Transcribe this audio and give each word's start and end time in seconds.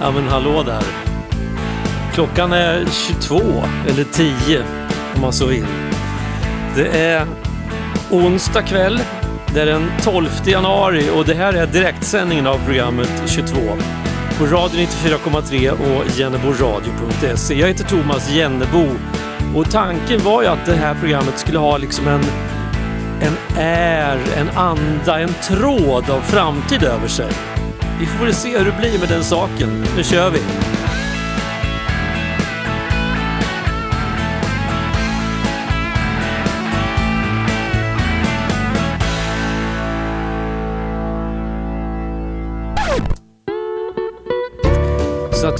Ja 0.00 0.10
men 0.10 0.28
hallå 0.28 0.62
där. 0.62 0.82
Klockan 2.14 2.52
är 2.52 2.86
22, 2.86 3.40
eller 3.88 4.04
10 4.04 4.62
om 5.14 5.20
man 5.20 5.32
så 5.32 5.46
vill. 5.46 5.66
Det 6.76 6.86
är 6.86 7.26
onsdag 8.10 8.62
kväll. 8.62 9.00
Det 9.54 9.60
är 9.60 9.66
den 9.66 9.90
12 10.02 10.28
januari 10.46 11.10
och 11.16 11.24
det 11.24 11.34
här 11.34 11.52
är 11.52 11.66
direktsändningen 11.66 12.46
av 12.46 12.58
programmet 12.66 13.22
22 13.26 13.56
på 14.38 14.44
Radio 14.44 14.80
94,3 14.80 15.70
och 15.70 16.18
jenneboradio.se. 16.18 17.54
Jag 17.54 17.68
heter 17.68 17.84
Thomas 17.84 18.30
Jennebo 18.30 18.86
och 19.54 19.70
tanken 19.70 20.20
var 20.24 20.42
ju 20.42 20.48
att 20.48 20.66
det 20.66 20.74
här 20.74 20.94
programmet 20.94 21.38
skulle 21.38 21.58
ha 21.58 21.78
liksom 21.78 22.08
en, 22.08 22.20
en 23.20 23.58
är, 23.58 24.18
en 24.36 24.48
anda, 24.48 25.20
en 25.20 25.34
tråd 25.42 26.10
av 26.10 26.20
framtid 26.20 26.82
över 26.82 27.08
sig. 27.08 27.32
Vi 28.00 28.06
får 28.06 28.24
väl 28.24 28.34
se 28.34 28.58
hur 28.58 28.64
det 28.64 28.76
blir 28.80 28.98
med 28.98 29.08
den 29.08 29.24
saken. 29.24 29.84
Nu 29.96 30.02
kör 30.02 30.30
vi! 30.30 30.63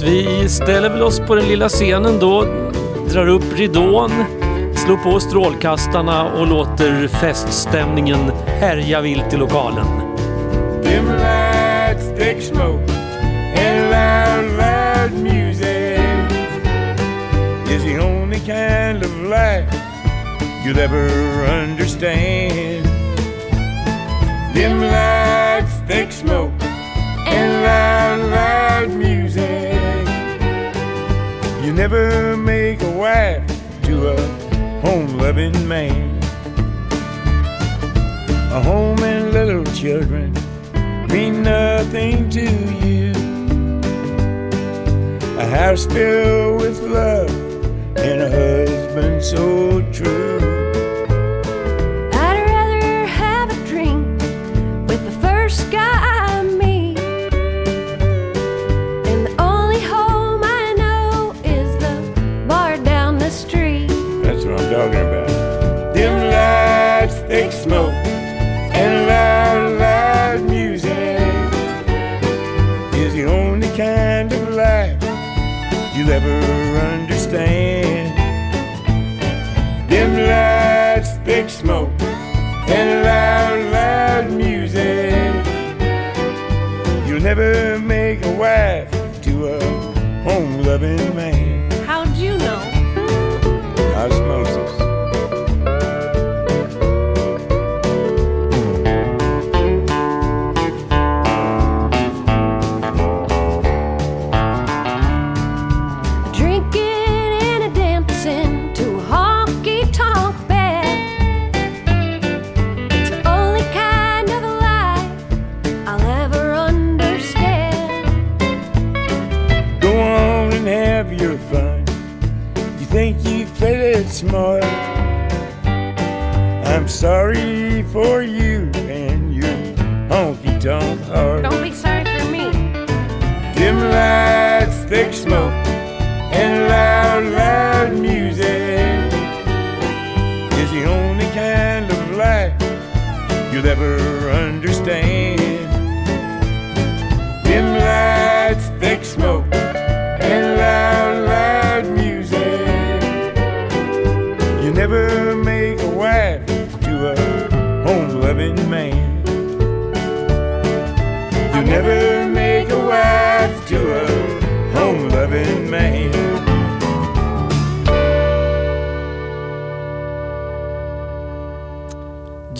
Vi 0.05 0.49
ställer 0.49 0.89
väl 0.89 1.03
oss 1.03 1.19
på 1.19 1.35
den 1.35 1.47
lilla 1.47 1.69
scenen 1.69 2.19
då, 2.19 2.43
drar 3.09 3.27
upp 3.27 3.57
ridån, 3.57 4.11
slår 4.75 4.97
på 4.97 5.19
strålkastarna 5.19 6.23
och 6.33 6.47
låter 6.47 7.07
feststämningen 7.07 8.31
härja 8.45 9.01
vilt 9.01 9.33
i 9.33 9.37
lokalen. 9.37 9.85
Dim 10.83 11.05
lights, 11.05 12.17
thick 12.17 12.41
smoke, 12.41 12.91
and 13.57 13.91
loud, 13.91 14.57
loud 14.57 15.23
music 15.23 15.99
is 17.69 17.83
the 17.83 17.99
only 17.99 18.39
kind 18.39 19.03
of 19.03 19.11
life 19.21 19.75
you'll 20.65 20.79
ever 20.79 21.09
understand. 21.63 22.87
Dim 24.53 24.81
lights, 24.81 25.73
thick 25.87 26.11
smoke, 26.11 26.65
and 27.27 27.63
loud, 27.63 28.31
loud 28.31 28.89
music. 28.97 29.74
Never 31.75 32.37
make 32.37 32.81
a 32.81 32.89
wife 32.89 33.45
to 33.83 34.07
a 34.07 34.21
home-loving 34.79 35.67
man. 35.67 36.23
A 38.53 38.61
home 38.61 39.03
and 39.03 39.33
little 39.33 39.65
children 39.73 40.33
mean 41.09 41.43
nothing 41.43 42.29
to 42.29 42.49
you. 42.85 43.11
A 45.37 45.45
house 45.45 45.85
filled 45.85 46.61
with 46.61 46.79
love 46.81 47.29
and 47.97 48.21
a 48.21 48.29
husband 48.29 49.21
so 49.21 49.81
true. 49.91 50.54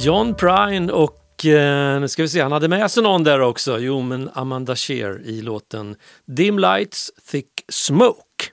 John 0.05 0.35
Prine 0.35 0.91
och 0.91 1.45
eh, 1.45 1.99
nu 1.99 2.07
ska 2.07 2.21
vi 2.21 2.29
se, 2.29 2.41
han 2.41 2.51
hade 2.51 2.67
med 2.67 2.91
sig 2.91 3.03
någon 3.03 3.23
där 3.23 3.39
också. 3.41 3.79
Jo, 3.79 4.01
men 4.01 4.29
Amanda 4.33 4.75
Shear 4.75 5.21
i 5.25 5.41
låten 5.41 5.95
Dim 6.25 6.59
Lights, 6.59 7.11
Thick 7.31 7.49
Smoke. 7.69 8.45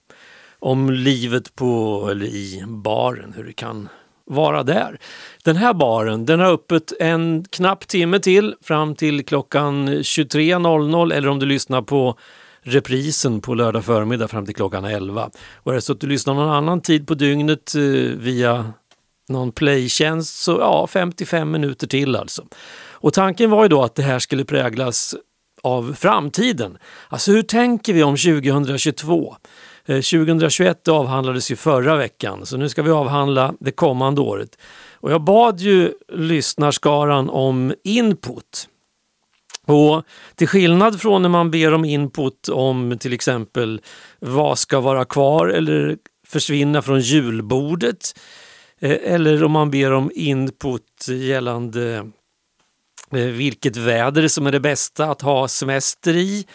Om 0.58 0.90
livet 0.90 1.54
på, 1.54 2.08
eller 2.10 2.26
i 2.26 2.64
baren, 2.66 3.32
hur 3.36 3.44
det 3.44 3.52
kan 3.52 3.88
vara 4.24 4.62
där. 4.62 4.98
Den 5.44 5.56
här 5.56 5.74
baren, 5.74 6.26
den 6.26 6.40
har 6.40 6.52
öppet 6.52 6.92
en 7.00 7.44
knapp 7.50 7.88
timme 7.88 8.18
till 8.18 8.54
fram 8.62 8.94
till 8.94 9.24
klockan 9.24 9.88
23.00 9.88 11.14
eller 11.14 11.28
om 11.28 11.38
du 11.38 11.46
lyssnar 11.46 11.82
på 11.82 12.18
reprisen 12.62 13.40
på 13.40 13.54
lördag 13.54 13.84
förmiddag 13.84 14.28
fram 14.28 14.46
till 14.46 14.54
klockan 14.54 14.84
11. 14.84 15.30
Och 15.54 15.72
är 15.72 15.74
det 15.74 15.80
så 15.80 15.92
att 15.92 16.00
du 16.00 16.06
lyssnar 16.06 16.34
någon 16.34 16.50
annan 16.50 16.80
tid 16.80 17.06
på 17.06 17.14
dygnet 17.14 17.74
eh, 17.74 17.82
via 18.18 18.72
någon 19.28 19.52
playtjänst 19.52 20.42
så 20.42 20.52
ja, 20.60 20.86
55 20.86 21.50
minuter 21.50 21.86
till 21.86 22.16
alltså. 22.16 22.44
Och 22.90 23.12
tanken 23.12 23.50
var 23.50 23.62
ju 23.62 23.68
då 23.68 23.82
att 23.82 23.94
det 23.94 24.02
här 24.02 24.18
skulle 24.18 24.44
präglas 24.44 25.14
av 25.62 25.94
framtiden. 25.98 26.78
Alltså 27.08 27.32
hur 27.32 27.42
tänker 27.42 27.92
vi 27.92 28.02
om 28.02 28.16
2022? 28.16 29.36
2021 29.86 30.88
eh, 30.88 30.94
avhandlades 30.94 31.50
ju 31.50 31.56
förra 31.56 31.96
veckan 31.96 32.46
så 32.46 32.56
nu 32.56 32.68
ska 32.68 32.82
vi 32.82 32.90
avhandla 32.90 33.54
det 33.60 33.70
kommande 33.70 34.20
året. 34.20 34.58
Och 34.94 35.12
jag 35.12 35.24
bad 35.24 35.60
ju 35.60 35.92
lyssnarskaran 36.12 37.30
om 37.30 37.74
input. 37.84 38.68
Och 39.66 40.02
till 40.34 40.48
skillnad 40.48 41.00
från 41.00 41.22
när 41.22 41.28
man 41.28 41.50
ber 41.50 41.74
om 41.74 41.84
input 41.84 42.48
om 42.48 42.98
till 43.00 43.12
exempel 43.12 43.80
vad 44.18 44.58
ska 44.58 44.80
vara 44.80 45.04
kvar 45.04 45.48
eller 45.48 45.96
försvinna 46.26 46.82
från 46.82 47.00
julbordet 47.00 48.14
Eh, 48.82 49.12
eller 49.14 49.44
om 49.44 49.52
man 49.52 49.70
ber 49.70 49.92
om 49.92 50.10
input 50.14 51.08
gällande 51.08 52.10
eh, 53.10 53.18
vilket 53.18 53.76
väder 53.76 54.28
som 54.28 54.46
är 54.46 54.52
det 54.52 54.60
bästa 54.60 55.10
att 55.10 55.22
ha 55.22 55.48
semester 55.48 56.16
i 56.16 56.46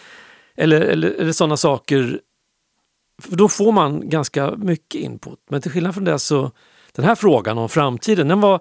eller, 0.56 0.80
eller, 0.80 1.10
eller 1.10 1.32
sådana 1.32 1.56
saker 1.56 2.20
för 3.22 3.36
då 3.36 3.48
får 3.48 3.72
man 3.72 4.08
ganska 4.08 4.50
mycket 4.56 5.00
input. 5.00 5.38
Men 5.50 5.62
till 5.62 5.70
skillnad 5.70 5.94
från 5.94 6.04
det 6.04 6.18
så, 6.18 6.50
den 6.92 7.04
här 7.04 7.14
frågan 7.14 7.58
om 7.58 7.68
framtiden, 7.68 8.28
den 8.28 8.40
var 8.40 8.60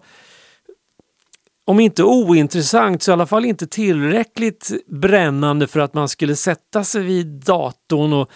om 1.66 1.80
inte 1.80 2.04
ointressant 2.04 3.04
så 3.04 3.12
i 3.12 3.14
alla 3.14 3.26
fall 3.26 3.46
inte 3.46 3.68
tillräckligt 3.68 4.72
brännande 4.88 5.68
för 5.68 5.80
att 5.80 5.94
man 5.94 6.10
skulle 6.10 6.36
sätta 6.36 6.84
sig 6.84 7.04
vid 7.04 7.28
datorn 7.28 8.14
och 8.14 8.32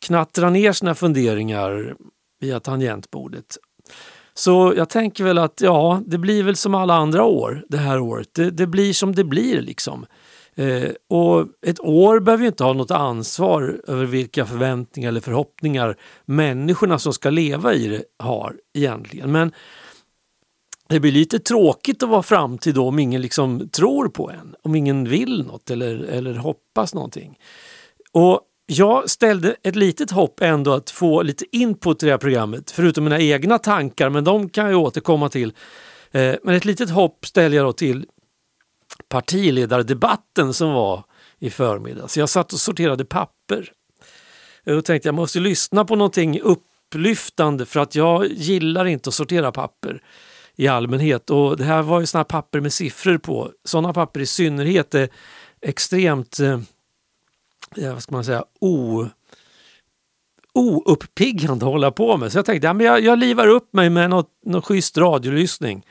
knattra 0.00 0.50
ner 0.50 0.72
sina 0.72 0.94
funderingar 0.94 1.96
via 2.40 2.60
tangentbordet. 2.60 3.56
Så 4.38 4.74
jag 4.76 4.88
tänker 4.88 5.24
väl 5.24 5.38
att 5.38 5.60
ja, 5.60 6.02
det 6.06 6.18
blir 6.18 6.42
väl 6.42 6.56
som 6.56 6.74
alla 6.74 6.94
andra 6.94 7.24
år 7.24 7.64
det 7.68 7.76
här 7.76 8.00
året. 8.00 8.28
Det, 8.32 8.50
det 8.50 8.66
blir 8.66 8.92
som 8.92 9.14
det 9.14 9.24
blir 9.24 9.60
liksom. 9.60 10.06
Eh, 10.54 10.90
och 11.08 11.46
ett 11.66 11.80
år 11.80 12.20
behöver 12.20 12.42
ju 12.42 12.48
inte 12.48 12.64
ha 12.64 12.72
något 12.72 12.90
ansvar 12.90 13.80
över 13.86 14.04
vilka 14.04 14.46
förväntningar 14.46 15.08
eller 15.08 15.20
förhoppningar 15.20 15.96
människorna 16.24 16.98
som 16.98 17.12
ska 17.12 17.30
leva 17.30 17.74
i 17.74 17.88
det 17.88 18.02
har 18.18 18.56
egentligen. 18.74 19.32
Men 19.32 19.52
det 20.88 21.00
blir 21.00 21.12
lite 21.12 21.38
tråkigt 21.38 22.02
att 22.02 22.08
vara 22.08 22.22
framtid 22.22 22.74
då 22.74 22.88
om 22.88 22.98
ingen 22.98 23.22
liksom 23.22 23.68
tror 23.68 24.08
på 24.08 24.30
en, 24.30 24.54
om 24.62 24.74
ingen 24.74 25.08
vill 25.08 25.46
något 25.46 25.70
eller, 25.70 25.96
eller 25.96 26.34
hoppas 26.34 26.94
någonting. 26.94 27.38
Och 28.12 28.40
jag 28.66 29.10
ställde 29.10 29.56
ett 29.62 29.76
litet 29.76 30.10
hopp 30.10 30.40
ändå 30.40 30.72
att 30.72 30.90
få 30.90 31.22
lite 31.22 31.44
input 31.52 32.02
i 32.02 32.06
det 32.06 32.12
här 32.12 32.18
programmet, 32.18 32.70
förutom 32.70 33.04
mina 33.04 33.20
egna 33.20 33.58
tankar, 33.58 34.10
men 34.10 34.24
de 34.24 34.48
kan 34.48 34.70
jag 34.70 34.80
återkomma 34.80 35.28
till. 35.28 35.52
Eh, 36.10 36.34
men 36.42 36.54
ett 36.54 36.64
litet 36.64 36.90
hopp 36.90 37.26
ställde 37.26 37.56
jag 37.56 37.66
då 37.66 37.72
till 37.72 38.06
partiledardebatten 39.08 40.54
som 40.54 40.72
var 40.72 41.04
i 41.38 41.50
förmiddags. 41.50 42.16
Jag 42.16 42.28
satt 42.28 42.52
och 42.52 42.60
sorterade 42.60 43.04
papper. 43.04 43.72
Och 44.66 44.84
tänkte 44.84 45.08
jag 45.08 45.14
måste 45.14 45.40
lyssna 45.40 45.84
på 45.84 45.96
någonting 45.96 46.40
upplyftande 46.40 47.66
för 47.66 47.80
att 47.80 47.94
jag 47.94 48.26
gillar 48.26 48.84
inte 48.84 49.08
att 49.08 49.14
sortera 49.14 49.52
papper 49.52 50.02
i 50.56 50.68
allmänhet. 50.68 51.30
Och 51.30 51.56
det 51.56 51.64
här 51.64 51.82
var 51.82 52.00
ju 52.00 52.06
sådana 52.06 52.24
papper 52.24 52.60
med 52.60 52.72
siffror 52.72 53.18
på. 53.18 53.50
Sådana 53.64 53.92
papper 53.92 54.20
i 54.20 54.26
synnerhet 54.26 54.94
är 54.94 55.08
extremt, 55.62 56.40
eh, 56.40 56.60
eh, 57.76 57.92
vad 57.92 58.02
ska 58.02 58.14
man 58.14 58.24
säga, 58.24 58.44
o, 58.60 59.06
ouppiggande 60.54 61.66
att 61.66 61.72
hålla 61.72 61.90
på 61.90 62.16
med. 62.16 62.32
Så 62.32 62.38
jag 62.38 62.44
tänkte 62.44 62.66
ja, 62.66 62.72
men 62.72 62.86
jag, 62.86 63.00
jag 63.00 63.18
livar 63.18 63.48
upp 63.48 63.72
mig 63.72 63.90
med 63.90 64.10
något, 64.10 64.30
något 64.44 64.64
schysst 64.64 64.98
radiolyssning. 64.98 65.86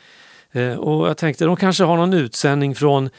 Eh, 0.51 0.73
och 0.73 1.09
jag 1.09 1.17
tänkte 1.17 1.45
de 1.45 1.55
kanske 1.55 1.83
har 1.83 1.97
någon 1.97 2.13
utsändning 2.13 2.75
från 2.75 3.09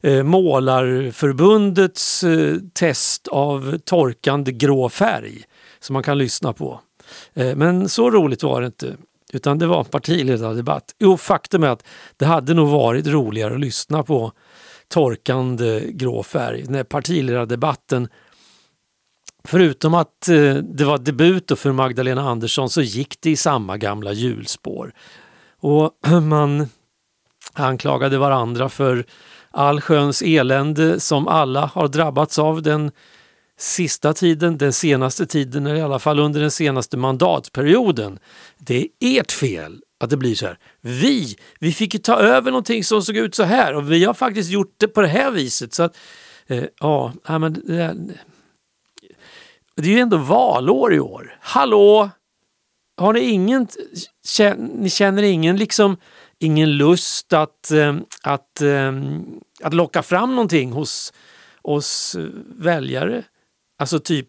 eh, 0.00 0.22
Målarförbundets 0.22 2.24
eh, 2.24 2.56
test 2.72 3.28
av 3.28 3.78
torkande 3.78 4.52
grå 4.52 4.88
färg 4.88 5.44
som 5.80 5.94
man 5.94 6.02
kan 6.02 6.18
lyssna 6.18 6.52
på. 6.52 6.80
Eh, 7.34 7.56
men 7.56 7.88
så 7.88 8.10
roligt 8.10 8.42
var 8.42 8.60
det 8.60 8.66
inte. 8.66 8.96
Utan 9.32 9.58
det 9.58 9.66
var 9.66 9.78
en 9.78 9.84
partiledardebatt. 9.84 10.94
Jo, 10.98 11.16
faktum 11.16 11.62
är 11.62 11.68
att 11.68 11.84
det 12.16 12.26
hade 12.26 12.54
nog 12.54 12.68
varit 12.68 13.06
roligare 13.06 13.54
att 13.54 13.60
lyssna 13.60 14.02
på 14.02 14.32
torkande 14.90 15.80
grå 15.92 16.22
färg. 16.22 16.62
Den 16.62 16.84
partiledardebatten 16.84 18.08
Förutom 19.44 19.94
att 19.94 20.28
eh, 20.28 20.54
det 20.54 20.84
var 20.84 20.98
debut 20.98 21.52
för 21.56 21.72
Magdalena 21.72 22.30
Andersson 22.30 22.70
så 22.70 22.82
gick 22.82 23.20
det 23.20 23.30
i 23.30 23.36
samma 23.36 23.76
gamla 23.76 24.12
hjulspår. 24.12 24.92
Och 25.60 25.92
man 26.22 26.68
anklagade 27.52 28.18
varandra 28.18 28.68
för 28.68 29.04
allsköns 29.50 30.22
elände 30.22 31.00
som 31.00 31.28
alla 31.28 31.66
har 31.66 31.88
drabbats 31.88 32.38
av 32.38 32.62
den 32.62 32.90
sista 33.58 34.12
tiden, 34.12 34.58
den 34.58 34.72
senaste 34.72 35.26
tiden, 35.26 35.66
eller 35.66 35.76
i 35.76 35.82
alla 35.82 35.98
fall 35.98 36.18
under 36.18 36.40
den 36.40 36.50
senaste 36.50 36.96
mandatperioden. 36.96 38.18
Det 38.58 38.88
är 39.00 39.20
ert 39.20 39.32
fel 39.32 39.80
att 40.00 40.10
det 40.10 40.16
blir 40.16 40.34
så 40.34 40.46
här. 40.46 40.58
Vi, 40.80 41.36
vi 41.60 41.72
fick 41.72 41.94
ju 41.94 42.00
ta 42.00 42.16
över 42.16 42.50
någonting 42.50 42.84
som 42.84 43.02
såg 43.02 43.16
ut 43.16 43.34
så 43.34 43.42
här 43.42 43.74
och 43.74 43.92
vi 43.92 44.04
har 44.04 44.14
faktiskt 44.14 44.50
gjort 44.50 44.74
det 44.76 44.88
på 44.88 45.00
det 45.00 45.08
här 45.08 45.30
viset. 45.30 45.74
Så 45.74 45.82
att, 45.82 45.96
eh, 46.46 46.64
ja, 46.80 47.12
men 47.26 47.52
det, 47.52 47.96
det 49.76 49.88
är 49.88 49.94
ju 49.94 49.98
ändå 49.98 50.16
valår 50.16 50.94
i 50.94 51.00
år. 51.00 51.36
Hallå! 51.40 52.10
Har 52.96 53.12
ni 53.12 53.20
ingen, 53.20 53.68
ni 54.58 54.90
känner 54.90 55.22
ingen 55.22 55.56
liksom 55.56 55.96
ingen 56.40 56.76
lust 56.76 57.32
att, 57.32 57.70
eh, 57.70 57.96
att, 58.22 58.60
eh, 58.60 58.92
att 59.62 59.74
locka 59.74 60.02
fram 60.02 60.30
någonting 60.30 60.72
hos 60.72 61.12
oss 61.62 62.14
eh, 62.14 62.24
väljare. 62.56 63.22
Alltså 63.78 63.98
typ 63.98 64.28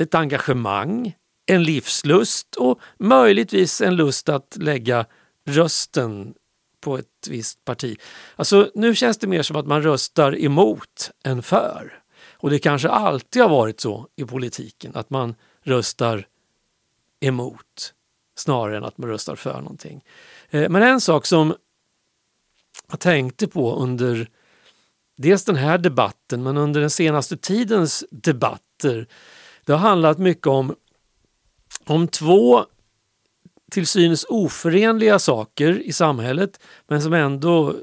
ett 0.00 0.14
engagemang, 0.14 1.14
en 1.48 1.62
livslust 1.62 2.56
och 2.56 2.80
möjligtvis 2.98 3.80
en 3.80 3.96
lust 3.96 4.28
att 4.28 4.56
lägga 4.60 5.06
rösten 5.44 6.34
på 6.80 6.98
ett 6.98 7.28
visst 7.28 7.64
parti. 7.64 7.98
Alltså 8.36 8.70
nu 8.74 8.94
känns 8.94 9.18
det 9.18 9.26
mer 9.26 9.42
som 9.42 9.56
att 9.56 9.66
man 9.66 9.82
röstar 9.82 10.44
emot 10.44 11.10
än 11.24 11.42
för. 11.42 12.02
Och 12.32 12.50
det 12.50 12.58
kanske 12.58 12.88
alltid 12.88 13.42
har 13.42 13.48
varit 13.48 13.80
så 13.80 14.08
i 14.16 14.24
politiken 14.24 14.92
att 14.94 15.10
man 15.10 15.34
röstar 15.62 16.26
emot 17.20 17.94
snarare 18.36 18.76
än 18.76 18.84
att 18.84 18.98
man 18.98 19.10
röstar 19.10 19.36
för 19.36 19.60
någonting. 19.60 20.04
Eh, 20.50 20.68
men 20.68 20.82
en 20.82 21.00
sak 21.00 21.26
som 21.26 21.54
jag 22.90 23.00
tänkte 23.00 23.48
på 23.48 23.74
under 23.74 24.28
dels 25.16 25.44
den 25.44 25.56
här 25.56 25.78
debatten 25.78 26.42
men 26.42 26.56
under 26.56 26.80
den 26.80 26.90
senaste 26.90 27.36
tidens 27.36 28.04
debatter. 28.10 29.06
Det 29.64 29.72
har 29.72 29.78
handlat 29.78 30.18
mycket 30.18 30.46
om, 30.46 30.74
om 31.90 32.08
två 32.08 32.64
till 33.70 33.86
synes 33.86 34.24
oförenliga 34.28 35.18
saker 35.18 35.82
i 35.82 35.92
samhället 35.92 36.60
men 36.88 37.02
som 37.02 37.12
ändå 37.12 37.74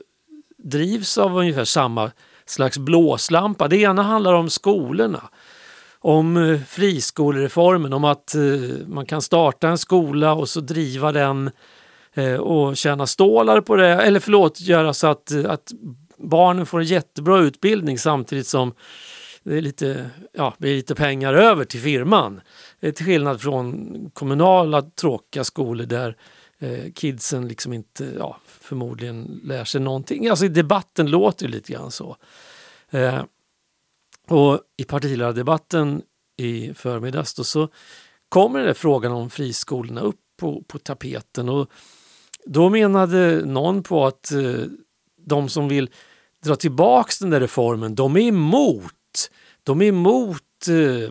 drivs 0.57 1.17
av 1.17 1.37
ungefär 1.37 1.65
samma 1.65 2.11
slags 2.45 2.77
blåslampa. 2.77 3.67
Det 3.67 3.77
ena 3.77 4.01
handlar 4.03 4.33
om 4.33 4.49
skolorna, 4.49 5.21
om 5.99 6.37
eh, 6.37 6.59
friskolereformen, 6.67 7.93
om 7.93 8.03
att 8.03 8.35
eh, 8.35 8.41
man 8.87 9.05
kan 9.05 9.21
starta 9.21 9.67
en 9.67 9.77
skola 9.77 10.33
och 10.33 10.49
så 10.49 10.59
driva 10.59 11.11
den 11.11 11.51
eh, 12.13 12.35
och 12.35 12.77
tjäna 12.77 13.07
stålar 13.07 13.61
på 13.61 13.75
det, 13.75 13.87
eller 13.87 14.19
förlåt, 14.19 14.61
göra 14.61 14.93
så 14.93 15.07
att, 15.07 15.45
att 15.45 15.71
barnen 16.17 16.65
får 16.65 16.79
en 16.79 16.85
jättebra 16.85 17.39
utbildning 17.39 17.99
samtidigt 17.99 18.47
som 18.47 18.73
det 19.43 19.57
är 19.57 19.61
lite, 19.61 20.09
ja, 20.33 20.53
blir 20.57 20.75
lite 20.75 20.95
pengar 20.95 21.33
över 21.33 21.65
till 21.65 21.79
firman. 21.79 22.41
Eh, 22.79 22.93
till 22.93 23.05
skillnad 23.05 23.41
från 23.41 24.11
kommunala 24.13 24.81
tråkiga 24.81 25.43
skolor 25.43 25.85
där 25.85 26.17
eh, 26.59 26.91
kidsen 26.93 27.47
liksom 27.47 27.73
inte, 27.73 28.13
ja, 28.17 28.37
förmodligen 28.47 29.41
lär 29.43 29.63
sig 29.63 29.81
någonting. 29.81 30.27
Alltså 30.27 30.45
i 30.45 30.49
debatten 30.49 31.09
låter 31.09 31.47
det 31.47 31.51
lite 31.51 31.73
grann 31.73 31.91
så. 31.91 32.17
Eh, 32.89 33.23
och 34.27 34.59
i 34.77 34.83
partiledardebatten 34.83 36.01
i 36.37 36.73
förmiddags 36.73 37.33
då 37.33 37.43
så 37.43 37.69
kommer 38.29 38.63
den 38.63 38.75
frågan 38.75 39.11
om 39.11 39.29
friskolorna 39.29 40.01
upp 40.01 40.19
på, 40.39 40.63
på 40.67 40.79
tapeten 40.79 41.49
och 41.49 41.71
då 42.45 42.69
menade 42.69 43.45
någon 43.45 43.83
på 43.83 44.05
att 44.05 44.31
eh, 44.31 44.63
de 45.17 45.49
som 45.49 45.67
vill 45.67 45.89
dra 46.43 46.55
tillbaks 46.55 47.19
den 47.19 47.29
där 47.29 47.39
reformen, 47.39 47.95
de 47.95 48.15
är 48.15 48.21
emot. 48.21 48.91
De 49.63 49.81
är 49.81 49.85
emot 49.85 50.67
eh, 50.69 51.09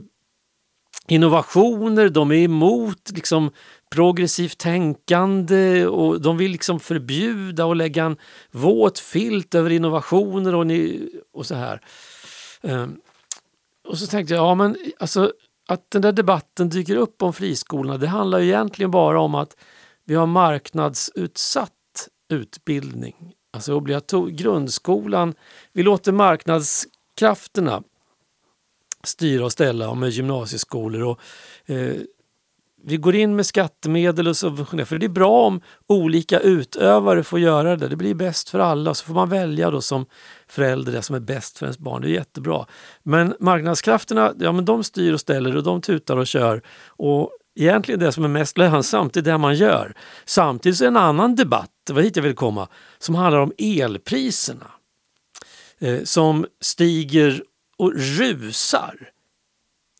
innovationer, 1.08 2.08
de 2.08 2.30
är 2.30 2.34
emot 2.34 3.10
liksom, 3.14 3.50
progressivt 3.90 4.58
tänkande 4.58 5.86
och 5.86 6.20
de 6.20 6.36
vill 6.36 6.50
liksom 6.50 6.80
förbjuda 6.80 7.64
och 7.64 7.76
lägga 7.76 8.04
en 8.04 8.16
våt 8.50 8.98
filt 8.98 9.54
över 9.54 9.70
innovationer 9.70 10.54
och, 10.54 10.66
ni, 10.66 11.10
och 11.32 11.46
så 11.46 11.54
här. 11.54 11.80
Um, 12.62 13.00
och 13.88 13.98
så 13.98 14.06
tänkte 14.06 14.34
jag, 14.34 14.44
ja 14.44 14.54
men 14.54 14.76
alltså 14.98 15.32
att 15.68 15.90
den 15.90 16.02
där 16.02 16.12
debatten 16.12 16.68
dyker 16.68 16.96
upp 16.96 17.22
om 17.22 17.32
friskolorna, 17.32 17.98
det 17.98 18.08
handlar 18.08 18.38
ju 18.38 18.46
egentligen 18.46 18.90
bara 18.90 19.20
om 19.20 19.34
att 19.34 19.56
vi 20.04 20.14
har 20.14 20.26
marknadsutsatt 20.26 21.70
utbildning 22.30 23.34
alltså 23.54 23.80
grundskolan, 24.30 25.34
vi 25.72 25.82
låter 25.82 26.12
marknadskrafterna 26.12 27.82
styra 29.08 29.44
och 29.44 29.52
ställa 29.52 29.94
med 29.94 30.10
gymnasieskolor. 30.10 31.02
Och, 31.02 31.20
eh, 31.66 31.96
vi 32.86 32.96
går 32.96 33.14
in 33.14 33.36
med 33.36 33.46
skattemedel 33.46 34.28
och 34.28 34.36
subventioner 34.36 34.84
för 34.84 34.98
det 34.98 35.06
är 35.06 35.08
bra 35.08 35.46
om 35.46 35.60
olika 35.86 36.40
utövare 36.40 37.22
får 37.22 37.40
göra 37.40 37.76
det. 37.76 37.88
Det 37.88 37.96
blir 37.96 38.14
bäst 38.14 38.48
för 38.48 38.58
alla 38.58 38.94
så 38.94 39.04
får 39.04 39.14
man 39.14 39.28
välja 39.28 39.70
då 39.70 39.80
som 39.80 40.06
förälder 40.48 40.92
det 40.92 41.02
som 41.02 41.16
är 41.16 41.20
bäst 41.20 41.58
för 41.58 41.66
ens 41.66 41.78
barn. 41.78 42.02
Det 42.02 42.08
är 42.08 42.12
jättebra. 42.12 42.66
Men 43.02 43.34
marknadskrafterna, 43.40 44.32
ja 44.40 44.52
men 44.52 44.64
de 44.64 44.84
styr 44.84 45.12
och 45.12 45.20
ställer 45.20 45.56
och 45.56 45.62
de 45.62 45.80
tutar 45.80 46.16
och 46.16 46.26
kör. 46.26 46.62
Och 46.86 47.30
egentligen 47.54 48.00
det 48.00 48.12
som 48.12 48.24
är 48.24 48.28
mest 48.28 48.58
lönsamt, 48.58 49.16
är 49.16 49.22
det 49.22 49.38
man 49.38 49.54
gör. 49.54 49.94
Samtidigt 50.24 50.78
så 50.78 50.84
är 50.84 50.88
en 50.88 50.96
annan 50.96 51.34
debatt, 51.34 51.70
det 51.86 51.92
var 51.92 52.02
hit 52.02 52.16
jag 52.16 52.22
ville 52.22 52.34
komma, 52.34 52.68
som 52.98 53.14
handlar 53.14 53.40
om 53.40 53.52
elpriserna. 53.58 54.66
Eh, 55.78 56.02
som 56.04 56.46
stiger 56.60 57.42
och 57.84 57.92
rusar 57.94 59.10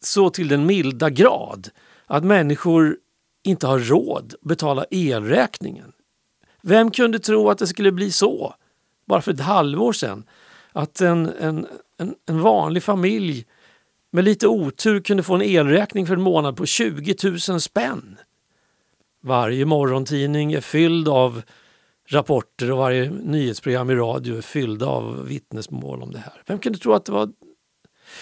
så 0.01 0.31
till 0.31 0.49
den 0.49 0.67
milda 0.67 1.11
grad 1.11 1.69
att 2.07 2.25
människor 2.25 2.97
inte 3.43 3.67
har 3.67 3.79
råd 3.79 4.35
att 4.35 4.49
betala 4.49 4.85
elräkningen. 4.91 5.93
Vem 6.63 6.91
kunde 6.91 7.19
tro 7.19 7.51
att 7.51 7.59
det 7.59 7.67
skulle 7.67 7.93
bli 7.93 8.13
så? 8.13 8.55
Bara 9.07 9.21
för 9.21 9.33
ett 9.33 9.41
halvår 9.41 9.93
sedan. 9.93 10.25
Att 10.73 11.01
en, 11.01 11.29
en, 11.41 11.67
en, 11.99 12.15
en 12.27 12.41
vanlig 12.41 12.83
familj 12.83 13.47
med 14.11 14.25
lite 14.25 14.49
otur 14.49 15.01
kunde 15.01 15.23
få 15.23 15.35
en 15.35 15.43
elräkning 15.43 16.07
för 16.07 16.15
en 16.15 16.23
månad 16.23 16.57
på 16.57 16.67
20 16.67 17.15
000 17.49 17.61
spänn. 17.61 18.17
Varje 19.23 19.65
morgontidning 19.65 20.53
är 20.53 20.61
fylld 20.61 21.09
av 21.09 21.43
rapporter 22.09 22.73
och 22.73 22.79
varje 22.79 23.11
nyhetsprogram 23.11 23.91
i 23.91 23.95
radio 23.95 24.37
är 24.37 24.41
fyllda 24.41 24.87
av 24.87 25.27
vittnesmål 25.27 26.03
om 26.03 26.13
det 26.13 26.19
här. 26.19 26.43
Vem 26.47 26.59
kunde 26.59 26.79
tro 26.79 26.93
att 26.93 27.05
det 27.05 27.13
var... 27.13 27.33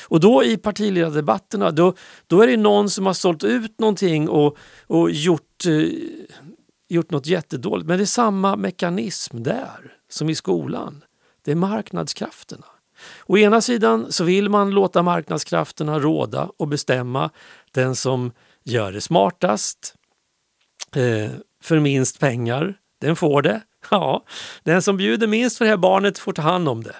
Och 0.08 0.20
då 0.20 0.44
i 0.44 0.56
partiledardebatterna, 0.56 1.70
då, 1.70 1.94
då 2.26 2.42
är 2.42 2.46
det 2.46 2.56
någon 2.56 2.90
som 2.90 3.06
har 3.06 3.12
sålt 3.12 3.44
ut 3.44 3.80
någonting 3.80 4.28
och, 4.28 4.56
och 4.86 5.10
gjort, 5.10 5.66
eh, 5.66 5.88
gjort 6.88 7.10
något 7.10 7.26
jättedåligt. 7.26 7.88
Men 7.88 7.98
det 7.98 8.04
är 8.04 8.06
samma 8.06 8.56
mekanism 8.56 9.42
där 9.42 9.96
som 10.10 10.30
i 10.30 10.34
skolan. 10.34 11.04
Det 11.44 11.50
är 11.50 11.56
marknadskrafterna. 11.56 12.66
Å 13.26 13.38
ena 13.38 13.60
sidan 13.60 14.12
så 14.12 14.24
vill 14.24 14.48
man 14.48 14.70
låta 14.70 15.02
marknadskrafterna 15.02 15.98
råda 15.98 16.50
och 16.56 16.68
bestämma 16.68 17.30
den 17.70 17.96
som 17.96 18.32
gör 18.64 18.92
det 18.92 19.00
smartast 19.00 19.94
eh, 20.96 21.30
för 21.62 21.80
minst 21.80 22.20
pengar, 22.20 22.74
den 23.00 23.16
får 23.16 23.42
det. 23.42 23.60
Ja, 23.90 24.24
den 24.62 24.82
som 24.82 24.96
bjuder 24.96 25.26
minst 25.26 25.58
för 25.58 25.64
det 25.64 25.70
här 25.70 25.76
barnet 25.76 26.18
får 26.18 26.32
ta 26.32 26.42
hand 26.42 26.68
om 26.68 26.82
det. 26.82 26.96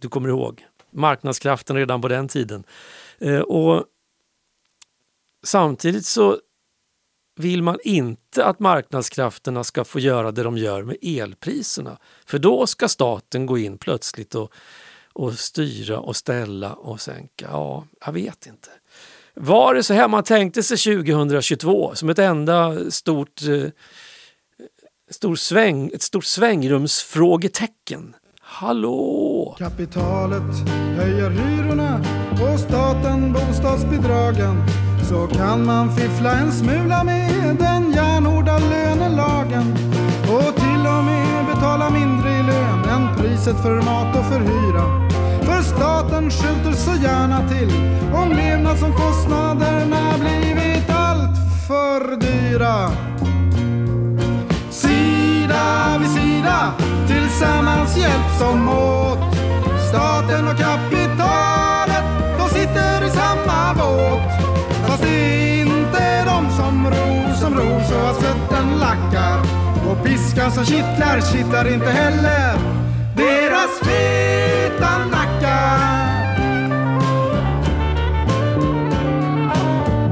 Du 0.00 0.08
kommer 0.08 0.28
ihåg 0.28 0.66
marknadskraften 0.90 1.76
redan 1.76 2.00
på 2.00 2.08
den 2.08 2.28
tiden. 2.28 2.64
Eh, 3.18 3.40
och 3.40 3.86
Samtidigt 5.42 6.06
så 6.06 6.38
vill 7.36 7.62
man 7.62 7.78
inte 7.84 8.44
att 8.44 8.60
marknadskrafterna 8.60 9.64
ska 9.64 9.84
få 9.84 9.98
göra 9.98 10.32
det 10.32 10.42
de 10.42 10.56
gör 10.56 10.82
med 10.82 10.96
elpriserna. 11.02 11.98
För 12.26 12.38
då 12.38 12.66
ska 12.66 12.88
staten 12.88 13.46
gå 13.46 13.58
in 13.58 13.78
plötsligt 13.78 14.34
och, 14.34 14.52
och 15.12 15.38
styra 15.38 15.98
och 15.98 16.16
ställa 16.16 16.72
och 16.72 17.00
sänka. 17.00 17.48
Ja, 17.50 17.84
jag 18.06 18.12
vet 18.12 18.46
inte. 18.46 18.68
Var 19.34 19.74
det 19.74 19.82
så 19.82 19.94
här 19.94 20.08
man 20.08 20.24
tänkte 20.24 20.62
sig 20.62 20.76
2022 20.76 21.94
som 21.94 22.10
ett 22.10 22.18
enda 22.18 22.90
stort, 22.90 23.42
eh, 23.42 23.70
stor 25.10 25.36
sväng, 25.36 25.90
ett 25.94 26.02
stort 26.02 26.24
svängrumsfrågetecken? 26.24 28.14
Hallå! 28.52 29.54
Kapitalet 29.58 30.68
höjer 30.96 31.30
hyrorna 31.30 32.00
och 32.32 32.60
staten 32.60 33.32
bostadsbidragen 33.32 34.62
så 35.08 35.26
kan 35.26 35.64
man 35.66 35.96
fiffla 35.96 36.32
en 36.32 36.52
smula 36.52 37.04
med 37.04 37.56
den 37.58 37.92
järnhårda 37.92 38.58
lönelagen 38.58 39.74
och 40.22 40.54
till 40.54 40.86
och 40.96 41.04
med 41.04 41.46
betala 41.46 41.90
mindre 41.90 42.30
i 42.30 42.42
lön 42.42 42.84
än 42.84 43.16
priset 43.16 43.62
för 43.62 43.82
mat 43.82 44.16
och 44.16 44.24
för 44.24 44.40
hyra. 44.40 45.08
För 45.42 45.62
staten 45.62 46.30
skjuter 46.30 46.72
så 46.72 47.02
gärna 47.02 47.48
till 47.48 47.72
om 48.14 48.32
levnadsomkostnaderna 48.32 50.18
blivit 50.18 50.90
allt 50.90 51.36
för 51.68 52.16
dyra. 52.16 52.90
Sida 54.70 55.98
vid 56.00 56.10
sida, 56.10 56.19
tillsammans 57.06 57.96
hjälps 57.96 58.38
de 58.40 58.68
åt. 58.68 59.18
Staten 59.88 60.48
och 60.48 60.58
kapitalet, 60.58 62.04
de 62.38 62.48
sitter 62.48 63.06
i 63.06 63.10
samma 63.10 63.74
båt. 63.74 64.32
Fast 64.86 65.02
det 65.02 65.08
är 65.08 65.60
inte 65.60 66.24
de 66.24 66.50
som 66.50 66.86
ror, 66.86 67.34
som 67.34 67.54
ror 67.54 67.80
så 67.88 68.06
att 68.10 68.16
svetten 68.16 68.78
lackar. 68.78 69.38
Och 69.90 70.04
piskan 70.04 70.52
som 70.52 70.64
kittlar, 70.64 71.20
kittlar 71.32 71.72
inte 71.72 71.90
heller 71.90 72.58
deras 73.16 73.78
feta 73.82 74.98
nackar. 75.10 76.00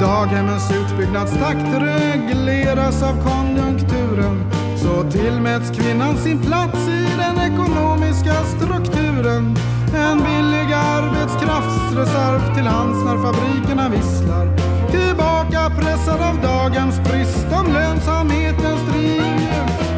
Daghemmens 0.00 0.70
utbyggnadstakt 0.70 1.82
regleras 1.82 3.02
av 3.02 3.14
konjunkturen. 3.28 4.57
Så 4.88 5.10
tillmäts 5.10 5.70
kvinnan 5.70 6.16
sin 6.16 6.42
plats 6.42 6.88
i 6.88 7.06
den 7.16 7.52
ekonomiska 7.52 8.32
strukturen. 8.32 9.56
En 9.94 10.18
billig 10.18 10.72
arbetskraftsreserv 10.72 12.54
till 12.54 12.66
hands 12.66 13.04
när 13.04 13.22
fabrikerna 13.22 13.88
visslar. 13.88 14.56
Tillbaka 14.90 15.70
pressad 15.78 16.20
av 16.20 16.42
dagens 16.42 17.00
brist 17.00 17.46
om 17.60 17.72
lönsamhetens 17.72 18.80
driv. 18.92 19.22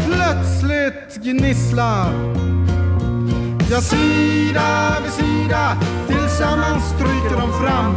plötsligt 0.06 1.24
gnisslar. 1.24 2.12
Ja, 3.70 3.80
sida 3.80 4.96
vid 5.02 5.12
sida 5.12 5.76
tillsammans 6.06 6.84
stryker 6.84 7.36
de 7.40 7.52
fram. 7.62 7.94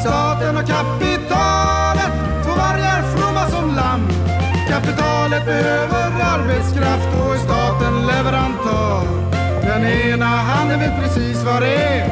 Staten 0.00 0.56
och 0.56 0.66
kapitalet, 0.66 2.12
två 2.44 2.50
vargar 2.50 3.02
fromma 3.16 3.50
som 3.50 3.74
lamm. 3.74 4.27
Kapitalet 4.78 5.44
behöver 5.46 6.10
arbetskraft 6.20 7.08
och 7.20 7.34
är 7.34 7.38
staten 7.38 8.06
leverantör. 8.06 9.02
Den 9.62 9.84
ena 9.84 10.26
handen 10.26 10.80
vet 10.80 11.02
precis 11.02 11.44
vad 11.44 11.62
det 11.62 11.74
är 11.74 12.08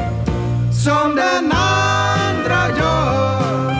som 0.71 1.15
den 1.15 1.51
andra 1.51 2.77
gör. 2.79 3.73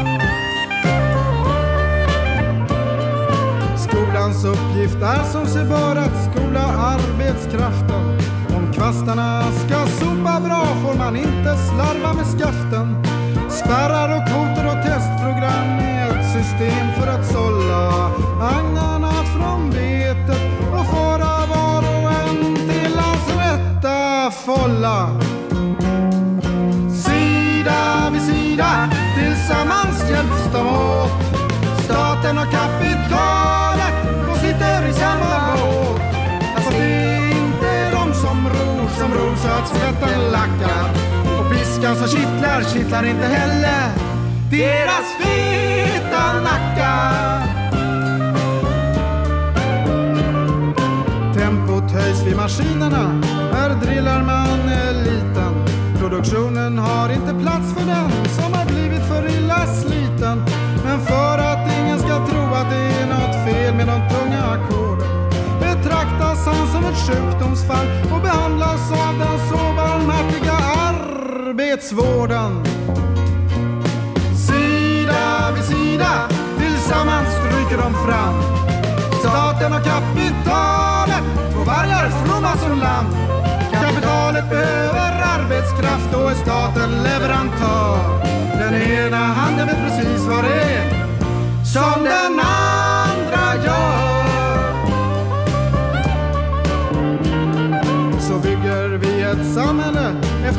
Skolans 3.77 4.46
uppgift 4.46 5.01
är 5.03 5.24
som 5.32 5.46
sig 5.46 5.65
bör 5.65 5.96
att 5.96 6.32
skola 6.32 6.65
arbetskraften. 6.94 8.20
Om 8.58 8.74
kvastarna 8.74 9.44
ska 9.51 9.88
sopa 9.88 10.39
bra 10.39 10.65
får 10.86 10.98
man 10.98 11.15
inte 11.15 11.56
slarva 11.58 11.97
som 42.07 42.19
kittlar, 42.19 42.63
kittlar 42.73 43.03
inte 43.05 43.25
heller 43.25 43.91
deras 44.51 45.07
feta 45.19 46.41
nackar. 46.41 47.47
Tempot 51.33 51.91
höjs 51.91 52.23
vid 52.25 52.35
maskinerna, 52.35 53.21
här 53.53 53.69
drillar 53.69 54.23
man 54.23 54.69
eliten. 54.69 55.53
Produktionen 55.99 56.77
har 56.77 57.09
inte 57.09 57.33
plats 57.43 57.73
för 57.73 57.85
den 57.85 58.25
som 58.25 58.53
har 58.53 58.65
blivit 58.65 59.07
för 59.07 59.37
illa 59.37 59.65
sliten. 59.65 60.43
Men 60.83 60.99
för 60.99 61.37
att 61.37 61.71
ingen 61.79 61.99
ska 61.99 62.27
tro 62.27 62.53
att 62.53 62.69
det 62.69 63.01
är 63.01 63.07
något 63.07 63.35
fel 63.45 63.75
med 63.75 63.87
de 63.87 64.15
tunga 64.15 64.43
ackorden 64.43 64.87
betraktas 65.59 66.45
han 66.45 66.67
som 66.67 66.85
ett 66.85 66.97
sjukdomsfall 67.07 67.87
och 68.13 68.21
behandlas 68.21 68.91
av 68.91 69.13
den 69.19 69.49
så 69.49 69.57
barmhärtiga 69.75 70.56
arbetsvården. 71.71 72.63
Sida 74.47 75.51
vid 75.55 75.63
sida, 75.63 76.29
tillsammans 76.59 77.27
stryker 77.27 77.77
de 77.83 77.93
fram. 77.93 78.36
Staten 79.19 79.74
och 79.74 79.83
kapitalet, 79.83 81.24
två 81.53 81.59
vargar 81.63 82.09
fromma 82.09 82.57
som 82.57 82.79
lamm. 82.79 83.05
Kapitalet 83.71 84.50
behöver 84.50 85.12
arbetskraft, 85.36 86.09
då 86.13 86.27
är 86.27 86.36
staten 86.36 87.03
leverantör. 87.03 87.97
Den 88.59 88.81
ena 88.81 89.17
handen 89.17 89.67
vet 89.67 89.77
precis 89.77 90.21
vad 90.27 90.43
det 90.43 90.62
är 90.62 91.07
som 91.63 92.03
den 92.03 92.39
andra 92.39 92.56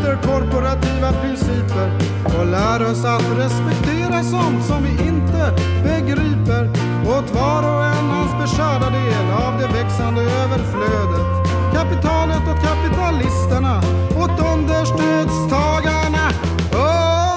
efter 0.08 0.28
korporativa 0.28 1.12
principer 1.12 1.92
och 2.24 2.46
lär 2.46 2.90
oss 2.90 3.04
att 3.04 3.38
respektera 3.38 4.22
sånt 4.22 4.64
som 4.64 4.82
vi 4.82 4.90
inte 4.90 5.52
begriper. 5.82 6.70
Åt 7.06 7.30
var 7.34 7.62
och 7.62 7.84
en 7.84 8.10
hans 8.10 8.32
beskärda 8.42 8.90
del 8.90 9.30
av 9.30 9.60
det 9.60 9.66
växande 9.66 10.22
överflödet. 10.22 11.26
Kapitalet 11.74 12.42
åt 12.48 12.62
kapitalisterna, 12.62 13.82
åt 14.18 14.54
understödstagarna, 14.54 16.26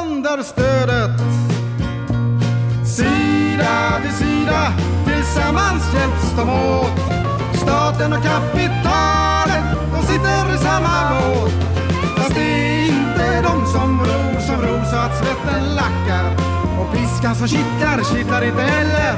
understödet. 0.01 1.19
Sida 2.85 3.99
vid 4.03 4.11
sida, 4.11 4.73
tillsammans 5.05 5.93
hjälps 5.93 6.35
de 6.37 6.49
åt. 6.49 6.99
Staten 7.53 8.13
och 8.13 8.23
kapitalet, 8.23 9.63
de 9.93 10.01
sitter 10.07 10.55
i 10.55 10.57
samma 10.57 11.09
båt. 11.09 11.80
Fast 12.21 12.35
det 12.35 12.41
är 12.41 12.85
inte 12.85 13.41
de 13.41 13.65
som 13.65 13.99
ror, 13.99 14.39
som 14.39 14.55
ror 14.61 14.83
så 14.91 14.95
att 14.95 15.17
svetten 15.17 15.75
lackar. 15.75 16.25
Och 16.79 16.93
piskan 16.93 17.35
som 17.35 17.47
kittlar, 17.47 18.15
kittlar 18.15 18.45
inte 18.45 18.61
heller 18.61 19.15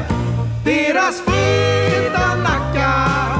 deras 0.63 1.21
feta 1.21 2.35
nackar. 2.35 3.32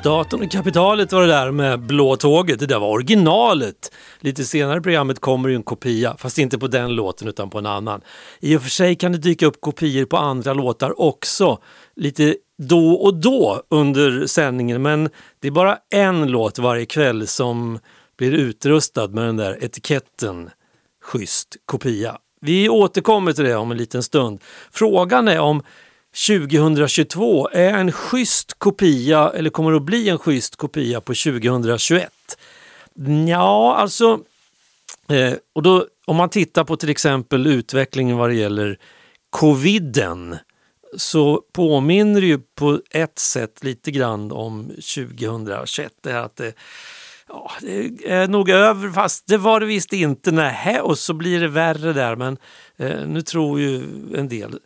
Staten 0.00 0.42
och 0.42 0.50
kapitalet 0.50 1.12
var 1.12 1.20
det 1.20 1.26
där 1.26 1.50
med 1.50 1.80
blå 1.80 2.16
tåget, 2.16 2.58
det 2.58 2.66
där 2.66 2.78
var 2.78 2.88
originalet. 2.88 3.92
Lite 4.20 4.44
senare 4.44 4.78
i 4.78 4.80
programmet 4.80 5.20
kommer 5.20 5.48
ju 5.48 5.54
en 5.54 5.62
kopia, 5.62 6.16
fast 6.18 6.38
inte 6.38 6.58
på 6.58 6.66
den 6.66 6.94
låten 6.94 7.28
utan 7.28 7.50
på 7.50 7.58
en 7.58 7.66
annan. 7.66 8.00
I 8.40 8.56
och 8.56 8.62
för 8.62 8.70
sig 8.70 8.96
kan 8.96 9.12
det 9.12 9.18
dyka 9.18 9.46
upp 9.46 9.60
kopior 9.60 10.04
på 10.04 10.16
andra 10.16 10.54
låtar 10.54 11.00
också, 11.00 11.58
lite 11.96 12.36
då 12.58 12.92
och 12.92 13.14
då 13.14 13.62
under 13.70 14.26
sändningen, 14.26 14.82
men 14.82 15.10
det 15.40 15.48
är 15.48 15.52
bara 15.52 15.78
en 15.90 16.26
låt 16.26 16.58
varje 16.58 16.86
kväll 16.86 17.26
som 17.26 17.78
blir 18.18 18.32
utrustad 18.32 19.08
med 19.08 19.24
den 19.24 19.36
där 19.36 19.64
etiketten 19.64 20.50
schysst 21.02 21.56
kopia. 21.64 22.18
Vi 22.40 22.68
återkommer 22.68 23.32
till 23.32 23.44
det 23.44 23.56
om 23.56 23.70
en 23.70 23.78
liten 23.78 24.02
stund. 24.02 24.40
Frågan 24.70 25.28
är 25.28 25.40
om 25.40 25.62
2022 26.12 27.48
är 27.52 27.72
en 27.72 27.92
schysst 27.92 28.58
kopia 28.58 29.32
eller 29.34 29.50
kommer 29.50 29.72
att 29.72 29.82
bli 29.82 30.08
en 30.08 30.18
schysst 30.18 30.56
kopia 30.56 31.00
på 31.00 31.14
2021? 31.14 32.12
Ja, 33.28 33.76
alltså, 33.76 34.20
eh, 35.08 35.34
och 35.52 35.62
då, 35.62 35.86
om 36.06 36.16
man 36.16 36.28
tittar 36.28 36.64
på 36.64 36.76
till 36.76 36.90
exempel 36.90 37.46
utvecklingen 37.46 38.16
vad 38.16 38.30
det 38.30 38.34
gäller 38.34 38.78
coviden 39.30 40.36
så 40.96 41.42
påminner 41.52 42.20
det 42.20 42.26
ju 42.26 42.38
på 42.38 42.80
ett 42.90 43.18
sätt 43.18 43.64
lite 43.64 43.90
grann 43.90 44.32
om 44.32 44.68
2021. 44.68 45.92
Det 46.02 46.12
här 46.12 46.22
att 46.22 46.36
det, 46.36 46.54
ja, 47.28 47.50
det 47.60 48.06
är 48.06 48.28
nog 48.28 48.50
över, 48.50 48.90
fast 48.90 49.26
det 49.26 49.36
var 49.36 49.60
det 49.60 49.66
visst 49.66 49.92
inte. 49.92 50.30
Nähä, 50.30 50.80
och 50.80 50.98
så 50.98 51.14
blir 51.14 51.40
det 51.40 51.48
värre 51.48 51.92
där. 51.92 52.16
Men 52.16 52.36
eh, 52.76 53.06
nu 53.06 53.22
tror 53.22 53.60
ju 53.60 53.84
en 54.14 54.28
del 54.28 54.58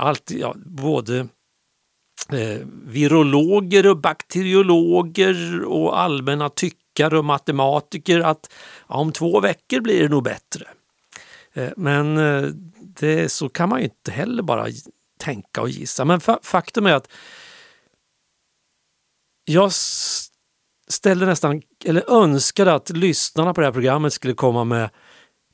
allt, 0.00 0.30
ja, 0.30 0.54
både 0.56 1.18
eh, 2.32 2.66
virologer 2.86 3.86
och 3.86 3.96
bakteriologer 3.96 5.64
och 5.64 6.00
allmänna 6.00 6.48
tyckare 6.48 7.18
och 7.18 7.24
matematiker 7.24 8.20
att 8.20 8.52
ja, 8.88 8.94
om 8.94 9.12
två 9.12 9.40
veckor 9.40 9.80
blir 9.80 10.02
det 10.02 10.08
nog 10.08 10.24
bättre. 10.24 10.68
Eh, 11.52 11.70
men 11.76 12.18
eh, 12.18 12.42
det, 12.78 13.32
så 13.32 13.48
kan 13.48 13.68
man 13.68 13.78
ju 13.78 13.84
inte 13.84 14.10
heller 14.10 14.42
bara 14.42 14.66
tänka 15.18 15.60
och 15.60 15.68
gissa. 15.68 16.04
Men 16.04 16.20
fa 16.20 16.38
faktum 16.42 16.86
är 16.86 16.92
att 16.92 17.08
jag 19.44 19.72
ställde 20.88 21.26
nästan, 21.26 21.62
eller 21.84 22.10
önskade 22.10 22.74
att 22.74 22.90
lyssnarna 22.90 23.54
på 23.54 23.60
det 23.60 23.66
här 23.66 23.72
programmet 23.72 24.12
skulle 24.12 24.34
komma 24.34 24.64
med 24.64 24.90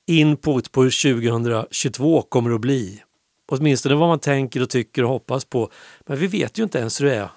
input 0.06 0.72
på 0.72 0.82
hur 0.82 1.14
2022 1.14 2.22
kommer 2.22 2.50
att 2.50 2.60
bli. 2.60 3.02
Åtminstone 3.46 3.94
vad 3.94 4.08
man 4.08 4.18
tänker 4.18 4.62
och 4.62 4.70
tycker 4.70 5.04
och 5.04 5.08
hoppas 5.08 5.44
på. 5.44 5.70
Men 6.06 6.18
vi 6.18 6.26
vet 6.26 6.58
ju 6.58 6.62
inte 6.62 6.78
ens 6.78 7.00
hur 7.00 7.06
det 7.06 7.14
är 7.14 7.28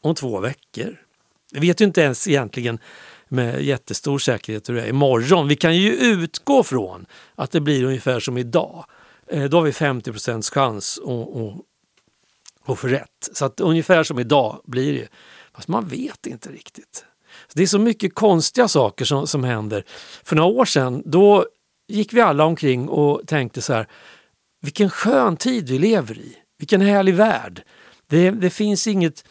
om 0.00 0.14
två 0.14 0.40
veckor. 0.40 1.00
Vi 1.52 1.60
vet 1.60 1.80
ju 1.80 1.84
inte 1.84 2.00
ens 2.00 2.28
egentligen 2.28 2.78
med 3.28 3.62
jättestor 3.62 4.18
säkerhet 4.18 4.68
hur 4.68 4.74
det 4.74 4.82
är 4.82 4.88
imorgon. 4.88 5.48
Vi 5.48 5.56
kan 5.56 5.76
ju 5.76 5.92
utgå 5.92 6.62
från 6.62 7.06
att 7.34 7.50
det 7.50 7.60
blir 7.60 7.84
ungefär 7.84 8.20
som 8.20 8.38
idag. 8.38 8.84
Eh, 9.26 9.44
då 9.44 9.56
har 9.56 9.62
vi 9.62 9.72
50 9.72 10.12
procents 10.12 10.50
chans 10.50 11.00
att, 11.04 11.10
att, 11.10 11.54
att 12.66 12.78
få 12.78 12.86
rätt. 12.86 13.30
Så 13.32 13.44
att 13.44 13.60
ungefär 13.60 14.02
som 14.02 14.18
idag 14.18 14.60
blir 14.64 14.92
det. 14.92 15.08
Fast 15.54 15.68
man 15.68 15.88
vet 15.88 16.26
inte 16.26 16.48
riktigt. 16.48 17.04
Det 17.54 17.62
är 17.62 17.66
så 17.66 17.78
mycket 17.78 18.14
konstiga 18.14 18.68
saker 18.68 19.04
som, 19.04 19.26
som 19.26 19.44
händer. 19.44 19.84
För 20.24 20.36
några 20.36 20.50
år 20.50 20.64
sedan 20.64 21.02
då 21.06 21.46
gick 21.88 22.12
vi 22.12 22.20
alla 22.20 22.44
omkring 22.44 22.88
och 22.88 23.26
tänkte 23.26 23.62
så 23.62 23.72
här 23.72 23.88
vilken 24.64 24.90
skön 24.90 25.36
tid 25.36 25.68
vi 25.68 25.78
lever 25.78 26.18
i. 26.18 26.36
Vilken 26.58 26.80
härlig 26.80 27.14
värld. 27.14 27.62
Det, 28.06 28.30
det 28.30 28.50
finns 28.50 28.86
inget, 28.86 29.24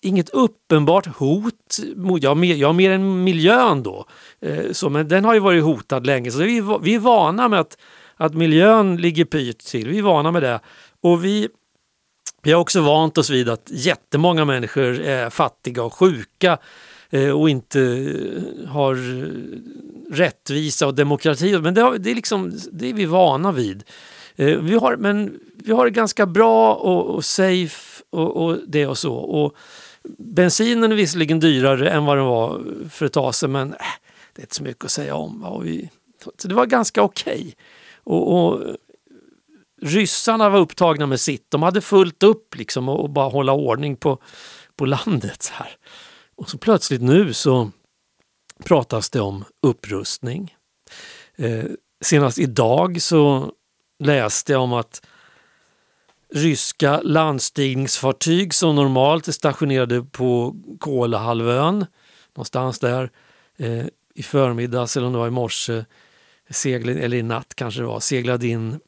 inget 0.00 0.28
uppenbart 0.28 1.06
hot. 1.06 1.78
Mot, 1.96 2.22
ja, 2.22 2.34
mer, 2.34 2.54
ja, 2.54 2.72
mer 2.72 2.90
än 2.90 3.24
miljön 3.24 3.82
då. 3.82 4.06
Eh, 4.40 4.72
så, 4.72 4.90
men 4.90 5.08
den 5.08 5.24
har 5.24 5.34
ju 5.34 5.40
varit 5.40 5.64
hotad 5.64 6.06
länge. 6.06 6.30
Så 6.30 6.38
vi, 6.38 6.62
vi 6.82 6.94
är 6.94 6.98
vana 6.98 7.48
med 7.48 7.60
att, 7.60 7.78
att 8.16 8.34
miljön 8.34 8.96
ligger 8.96 9.24
pyrt 9.24 9.58
till. 9.58 9.88
Vi 9.88 9.98
är 9.98 10.02
vana 10.02 10.30
med 10.32 10.42
det. 10.42 10.60
Och 11.00 11.24
vi, 11.24 11.48
vi 12.42 12.52
har 12.52 12.60
också 12.60 12.80
vant 12.80 13.18
oss 13.18 13.30
vid 13.30 13.48
att 13.48 13.70
jättemånga 13.70 14.44
människor 14.44 15.00
är 15.00 15.30
fattiga 15.30 15.82
och 15.82 15.94
sjuka 15.94 16.58
eh, 17.10 17.30
och 17.30 17.50
inte 17.50 17.80
eh, 17.80 18.68
har 18.68 18.94
eh, 18.94 19.28
rättvisa 20.12 20.86
och 20.86 20.94
demokrati. 20.94 21.58
Men 21.58 21.74
det, 21.74 21.80
har, 21.80 21.98
det, 21.98 22.10
är 22.10 22.14
liksom, 22.14 22.52
det 22.72 22.90
är 22.90 22.94
vi 22.94 23.04
vana 23.04 23.52
vid. 23.52 23.84
Eh, 24.36 24.58
vi 24.58 24.74
har, 24.74 24.96
men 24.96 25.40
vi 25.54 25.72
har 25.72 25.84
det 25.84 25.90
ganska 25.90 26.26
bra 26.26 26.74
och, 26.74 27.06
och 27.06 27.24
safe 27.24 28.02
och, 28.10 28.36
och, 28.36 28.58
det 28.66 28.86
och 28.86 28.98
så. 28.98 29.14
Och 29.14 29.56
bensinen 30.18 30.92
är 30.92 30.96
visserligen 30.96 31.40
dyrare 31.40 31.90
än 31.90 32.04
vad 32.04 32.16
den 32.16 32.26
var 32.26 32.62
för 32.90 33.06
ett 33.06 33.12
tag 33.12 33.34
sedan 33.34 33.52
men 33.52 33.72
äh, 33.72 33.78
det 34.34 34.40
är 34.40 34.42
inte 34.42 34.54
så 34.54 34.62
mycket 34.62 34.84
att 34.84 34.90
säga 34.90 35.14
om. 35.14 35.44
Och 35.44 35.66
vi, 35.66 35.90
så 36.38 36.48
det 36.48 36.54
var 36.54 36.66
ganska 36.66 37.02
okej. 37.02 37.40
Okay. 37.40 37.52
Och, 38.04 38.46
och, 38.46 38.76
ryssarna 39.82 40.50
var 40.50 40.58
upptagna 40.58 41.06
med 41.06 41.20
sitt. 41.20 41.50
De 41.50 41.62
hade 41.62 41.80
fullt 41.80 42.22
upp 42.22 42.56
liksom 42.56 42.88
och, 42.88 43.00
och 43.00 43.10
bara 43.10 43.28
hålla 43.28 43.52
ordning 43.52 43.96
på, 43.96 44.18
på 44.76 44.84
landet. 44.84 45.42
Så 45.42 45.52
här. 45.52 45.76
Och 46.36 46.50
så 46.50 46.58
plötsligt 46.58 47.02
nu 47.02 47.32
så 47.32 47.70
pratas 48.64 49.10
det 49.10 49.20
om 49.20 49.44
upprustning. 49.62 50.54
Eh, 51.36 51.64
senast 52.04 52.38
idag 52.38 53.02
så 53.02 53.52
läste 54.00 54.52
jag 54.52 54.62
om 54.62 54.72
att 54.72 55.06
ryska 56.34 57.00
landstigningsfartyg 57.00 58.54
som 58.54 58.76
normalt 58.76 59.28
är 59.28 59.32
stationerade 59.32 60.02
på 60.02 60.56
Kolahalvön, 60.78 61.86
någonstans 62.34 62.78
där, 62.78 63.10
eh, 63.56 63.86
i 64.14 64.22
förmiddags 64.22 64.96
eller 64.96 65.06
om 65.06 65.12
det 65.12 65.18
var 65.18 65.26
i 65.26 65.30
morse, 65.30 65.84
seglade, 66.50 67.00
eller 67.00 67.16
i 67.16 67.22
natt 67.22 67.54
kanske 67.54 67.80
det 67.80 67.86
var, 67.86 68.00
seglade 68.00 68.46
in 68.46 68.80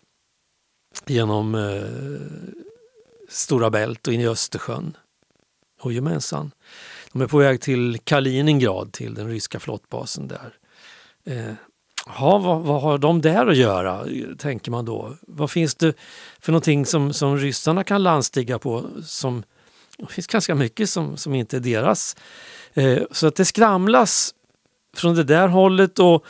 genom 1.07 1.55
eh, 1.55 1.83
Stora 3.29 3.71
Bält 3.71 4.07
och 4.07 4.15
in 4.15 4.21
i 4.21 4.27
Östersjön. 4.27 4.97
Jajamensan. 5.85 6.51
De 7.13 7.23
är 7.23 7.27
på 7.27 7.39
väg 7.39 7.61
till 7.61 7.99
Kaliningrad, 8.05 8.93
till 8.93 9.15
den 9.15 9.29
ryska 9.29 9.61
flottbasen 9.61 10.29
där. 10.29 10.55
Eh, 11.25 11.55
Ja, 12.07 12.39
vad, 12.39 12.61
vad, 12.61 12.83
har 12.83 12.99
de 12.99 13.21
där 13.21 13.47
att 13.47 13.57
göra, 13.57 14.07
tänker 14.39 14.71
man 14.71 14.85
då. 14.85 15.17
Vad 15.21 15.51
finns 15.51 15.75
det 15.75 15.95
för 16.41 16.53
någonting 16.53 16.87
som, 16.87 17.13
som 17.13 17.39
ryssarna 17.39 17.85
kan 17.85 18.03
landstiga 18.03 18.59
på? 18.59 18.85
Som, 19.05 19.43
det 19.99 20.13
finns 20.13 20.27
ganska 20.27 20.55
mycket 20.55 20.91
som, 20.91 21.17
som 21.17 21.35
inte 21.35 21.57
är 21.57 21.61
deras. 21.61 22.17
Eh, 22.75 22.99
så 23.11 23.27
att 23.27 23.37
det 23.37 23.45
skramlas 23.45 24.35
från 24.97 25.15
det 25.15 25.25
där 25.25 25.49
hållet 25.49 25.99
och 25.99 26.25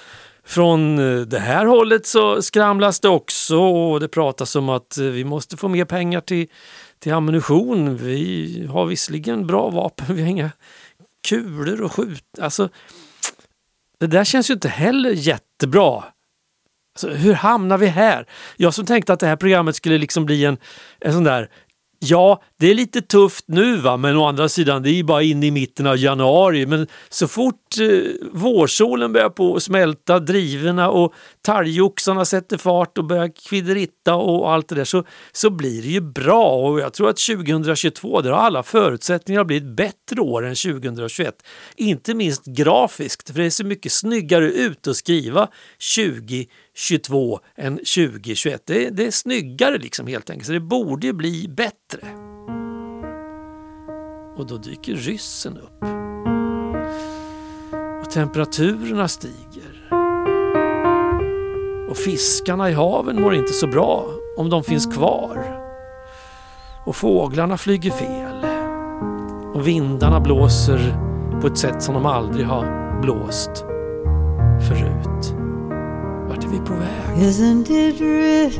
från 0.44 0.98
eh, 0.98 1.20
det 1.20 1.38
här 1.38 1.66
hållet 1.66 2.06
så 2.06 2.42
skramlas 2.42 3.00
det 3.00 3.08
också 3.08 3.56
och 3.58 4.00
det 4.00 4.08
pratas 4.08 4.56
om 4.56 4.68
att 4.68 4.98
eh, 4.98 5.04
vi 5.04 5.24
måste 5.24 5.56
få 5.56 5.68
mer 5.68 5.84
pengar 5.84 6.20
till, 6.20 6.46
till 6.98 7.12
ammunition. 7.12 7.96
Vi 7.96 8.66
har 8.70 8.86
visserligen 8.86 9.46
bra 9.46 9.70
vapen, 9.70 10.06
vi 10.16 10.22
har 10.22 10.28
inga 10.28 10.50
kulor 11.28 11.84
att 11.84 11.92
skjuta. 11.92 12.44
Alltså, 12.44 12.68
det 14.02 14.16
där 14.16 14.24
känns 14.24 14.50
ju 14.50 14.54
inte 14.54 14.68
heller 14.68 15.10
jättebra. 15.10 16.04
Alltså, 16.94 17.08
hur 17.08 17.34
hamnar 17.34 17.78
vi 17.78 17.86
här? 17.86 18.26
Jag 18.56 18.74
som 18.74 18.86
tänkte 18.86 19.12
att 19.12 19.20
det 19.20 19.26
här 19.26 19.36
programmet 19.36 19.76
skulle 19.76 19.98
liksom 19.98 20.26
bli 20.26 20.44
en, 20.44 20.56
en 21.00 21.12
sån 21.12 21.24
där 21.24 21.48
Ja, 22.04 22.42
det 22.58 22.70
är 22.70 22.74
lite 22.74 23.00
tufft 23.02 23.44
nu 23.48 23.76
va, 23.76 23.96
men 23.96 24.16
å 24.16 24.24
andra 24.24 24.48
sidan 24.48 24.82
det 24.82 24.90
är 24.90 24.94
ju 24.94 25.04
bara 25.04 25.22
in 25.22 25.42
i 25.42 25.50
mitten 25.50 25.86
av 25.86 25.96
januari. 25.98 26.66
Men 26.66 26.86
så 27.08 27.28
fort 27.28 27.78
eh, 27.80 28.28
vårsolen 28.32 29.12
börjar 29.12 29.30
på 29.30 29.56
att 29.56 29.62
smälta, 29.62 30.18
drivorna 30.18 30.90
och 30.90 31.14
talgoxarna 31.42 32.24
sätter 32.24 32.58
fart 32.58 32.98
och 32.98 33.04
börjar 33.04 33.30
kvidritta 33.48 34.14
och 34.14 34.52
allt 34.52 34.68
det 34.68 34.74
där 34.74 34.84
så, 34.84 35.04
så 35.32 35.50
blir 35.50 35.82
det 35.82 35.88
ju 35.88 36.00
bra. 36.00 36.54
Och 36.54 36.80
jag 36.80 36.92
tror 36.92 37.08
att 37.08 37.16
2022 37.16 38.20
där 38.20 38.30
har 38.30 38.38
alla 38.38 38.62
förutsättningar 38.62 39.44
blivit 39.44 39.76
bättre 39.76 40.20
år 40.20 40.46
än 40.46 40.54
2021. 40.54 41.34
Inte 41.76 42.14
minst 42.14 42.44
grafiskt, 42.44 43.30
för 43.30 43.42
det 43.42 43.50
ser 43.50 43.64
mycket 43.64 43.92
snyggare 43.92 44.52
ut 44.52 44.86
att 44.86 44.96
skriva 44.96 45.48
2022 46.72 47.40
än 47.56 47.76
2021. 47.76 48.62
Det, 48.66 48.90
det 48.90 49.06
är 49.06 49.10
snyggare 49.10 49.78
liksom 49.78 50.06
helt 50.06 50.30
enkelt, 50.30 50.46
så 50.46 50.52
det 50.52 50.60
borde 50.60 51.06
ju 51.06 51.12
bli 51.12 51.48
bättre. 51.48 52.08
Och 54.36 54.46
då 54.46 54.56
dyker 54.56 54.94
ryssen 54.94 55.58
upp. 55.58 55.84
Och 58.02 58.10
temperaturerna 58.10 59.08
stiger. 59.08 59.88
Och 61.90 61.96
fiskarna 61.96 62.70
i 62.70 62.72
haven 62.72 63.20
mår 63.22 63.34
inte 63.34 63.52
så 63.52 63.66
bra 63.66 64.06
om 64.36 64.50
de 64.50 64.64
finns 64.64 64.86
kvar. 64.86 65.58
Och 66.86 66.96
fåglarna 66.96 67.56
flyger 67.56 67.90
fel. 67.90 68.46
Och 69.54 69.68
vindarna 69.68 70.20
blåser 70.20 70.96
på 71.40 71.46
ett 71.46 71.58
sätt 71.58 71.82
som 71.82 71.94
de 71.94 72.06
aldrig 72.06 72.46
har 72.46 73.00
blåst. 73.02 73.71
Väg? 76.68 77.18
Isn't 77.18 77.70
it 77.70 78.00
rich? 78.00 78.58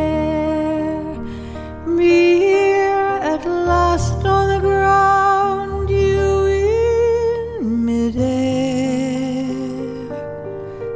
Me 1.85 2.39
here 2.39 3.19
at 3.33 3.45
last 3.45 4.25
on 4.25 4.47
the 4.53 4.59
ground, 4.59 5.89
you 5.89 6.45
in 6.45 7.85
midair. 7.85 9.45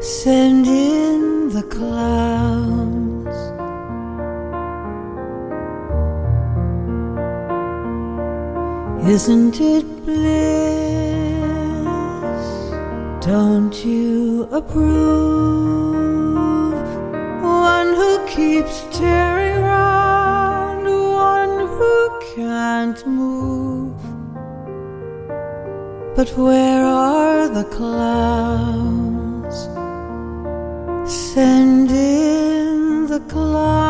Send 0.02 0.66
in 0.66 1.50
the 1.50 1.64
clowns. 1.64 3.38
Isn't 9.08 9.60
it 9.62 9.86
bliss? 10.06 10.69
Don't 13.30 13.78
you 13.86 14.50
approve? 14.52 14.74
One 17.44 17.94
who 17.94 18.26
keeps 18.26 18.76
tearing 18.98 19.62
round, 19.62 20.86
one 20.88 21.60
who 21.60 22.20
can't 22.34 23.06
move. 23.06 24.02
But 26.16 26.30
where 26.36 26.84
are 26.84 27.48
the 27.50 27.66
clowns? 27.66 29.56
Send 31.08 31.92
in 31.92 33.06
the 33.06 33.20
clowns 33.30 33.89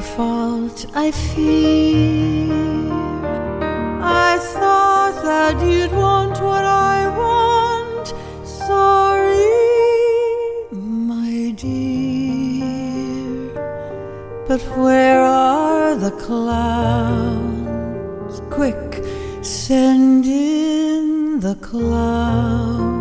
Fault, 0.00 0.86
I 0.94 1.10
fear. 1.10 2.50
I 4.02 4.38
thought 4.54 5.22
that 5.22 5.60
you'd 5.60 5.92
want 5.92 6.40
what 6.40 6.64
I 6.64 7.06
want. 7.22 8.14
Sorry, 8.46 9.58
my 10.72 11.52
dear. 11.54 13.52
But 14.48 14.62
where 14.78 15.20
are 15.20 15.94
the 15.94 16.12
clowns? 16.12 17.60
Quick, 18.50 19.04
send 19.42 20.24
in 20.26 21.40
the 21.40 21.56
clowns. 21.56 23.00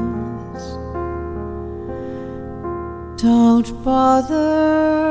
Don't 3.22 3.72
bother, 3.86 5.09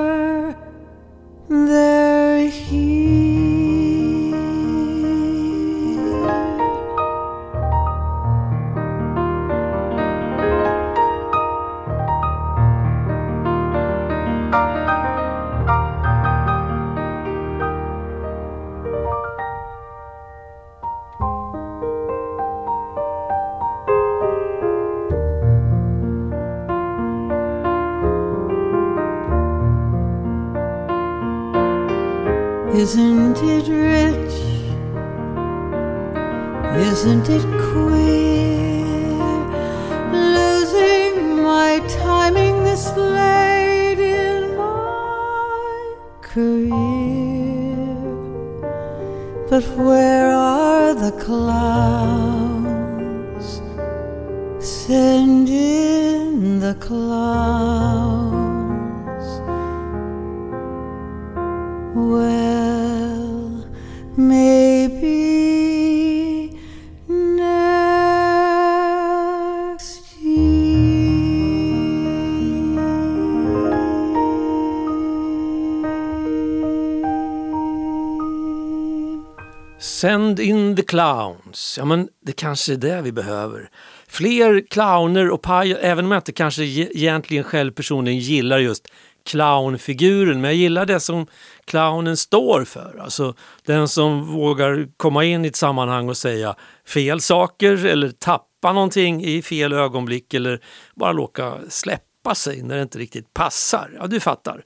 clowns. 80.99 81.75
Ja, 81.79 81.85
men 81.85 82.09
det 82.21 82.33
kanske 82.33 82.73
är 82.73 82.77
det 82.77 83.03
vi 83.03 83.13
behöver. 83.13 83.71
Fler 84.09 84.67
clowner 84.71 85.31
och 85.31 85.43
paj, 85.43 85.73
även 85.73 86.05
om 86.05 86.11
jag 86.11 86.19
inte 86.19 86.33
kanske 86.33 86.65
egentligen 86.65 87.45
själv 87.45 87.73
personligen 87.73 88.19
gillar 88.19 88.59
just 88.59 88.89
clownfiguren, 89.27 90.41
men 90.41 90.51
jag 90.51 90.55
gillar 90.55 90.87
det 90.87 91.01
som 91.01 91.27
clownen 91.65 92.17
står 92.17 92.65
för. 92.65 93.01
Alltså 93.01 93.35
den 93.65 93.89
som 93.89 94.27
vågar 94.27 94.89
komma 94.97 95.25
in 95.25 95.45
i 95.45 95.49
ett 95.49 95.57
sammanhang 95.57 96.09
och 96.09 96.17
säga 96.17 96.55
fel 96.87 97.21
saker 97.21 97.87
eller 97.87 98.11
tappa 98.11 98.73
någonting 98.73 99.25
i 99.25 99.43
fel 99.43 99.73
ögonblick 99.73 100.35
eller 100.35 100.61
bara 100.95 101.13
låta 101.13 101.59
släppa 101.69 102.35
sig 102.35 102.63
när 102.63 102.77
det 102.77 102.83
inte 102.83 102.99
riktigt 102.99 103.35
passar. 103.35 103.91
Ja, 103.99 104.07
du 104.07 104.21
fattar. 104.21 104.65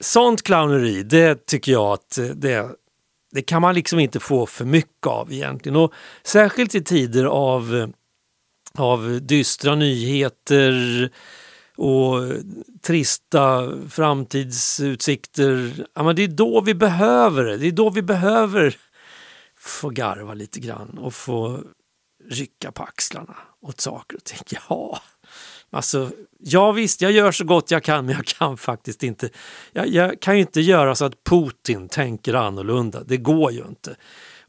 Sånt 0.00 0.42
clowneri, 0.42 1.02
det 1.02 1.46
tycker 1.46 1.72
jag 1.72 1.92
att 1.92 2.18
det, 2.34 2.68
det 3.32 3.42
kan 3.42 3.62
man 3.62 3.74
liksom 3.74 3.98
inte 3.98 4.20
få 4.20 4.46
för 4.46 4.64
mycket 4.64 5.06
av 5.06 5.32
egentligen. 5.32 5.76
Och 5.76 5.92
särskilt 6.22 6.74
i 6.74 6.84
tider 6.84 7.24
av, 7.24 7.92
av 8.74 9.18
dystra 9.22 9.74
nyheter, 9.74 11.10
och 11.76 12.32
trista 12.82 13.72
framtidsutsikter. 13.88 15.72
Ja, 15.94 16.02
men 16.02 16.16
det 16.16 16.22
är 16.22 16.28
då 16.28 16.60
vi 16.60 16.74
behöver 16.74 17.44
det. 17.44 17.56
Det 17.56 17.66
är 17.66 17.72
då 17.72 17.90
vi 17.90 18.02
behöver 18.02 18.76
få 19.58 19.90
garva 19.90 20.34
lite 20.34 20.60
grann 20.60 20.98
och 20.98 21.14
få 21.14 21.60
rycka 22.30 22.72
på 22.72 22.82
axlarna 22.82 23.36
åt 23.60 23.80
saker 23.80 24.16
och 24.16 24.24
ting. 24.24 24.38
Ja, 24.68 25.00
alltså, 25.72 26.10
ja 26.38 26.72
visst, 26.72 27.00
jag 27.00 27.12
gör 27.12 27.32
så 27.32 27.44
gott 27.44 27.70
jag 27.70 27.82
kan 27.82 28.06
men 28.06 28.14
jag 28.14 28.26
kan 28.26 28.56
faktiskt 28.56 29.02
inte. 29.02 29.30
Jag, 29.72 29.88
jag 29.88 30.20
kan 30.20 30.34
ju 30.34 30.40
inte 30.40 30.60
göra 30.60 30.94
så 30.94 31.04
att 31.04 31.24
Putin 31.24 31.88
tänker 31.88 32.34
annorlunda. 32.34 33.02
Det 33.06 33.16
går 33.16 33.52
ju 33.52 33.64
inte. 33.68 33.96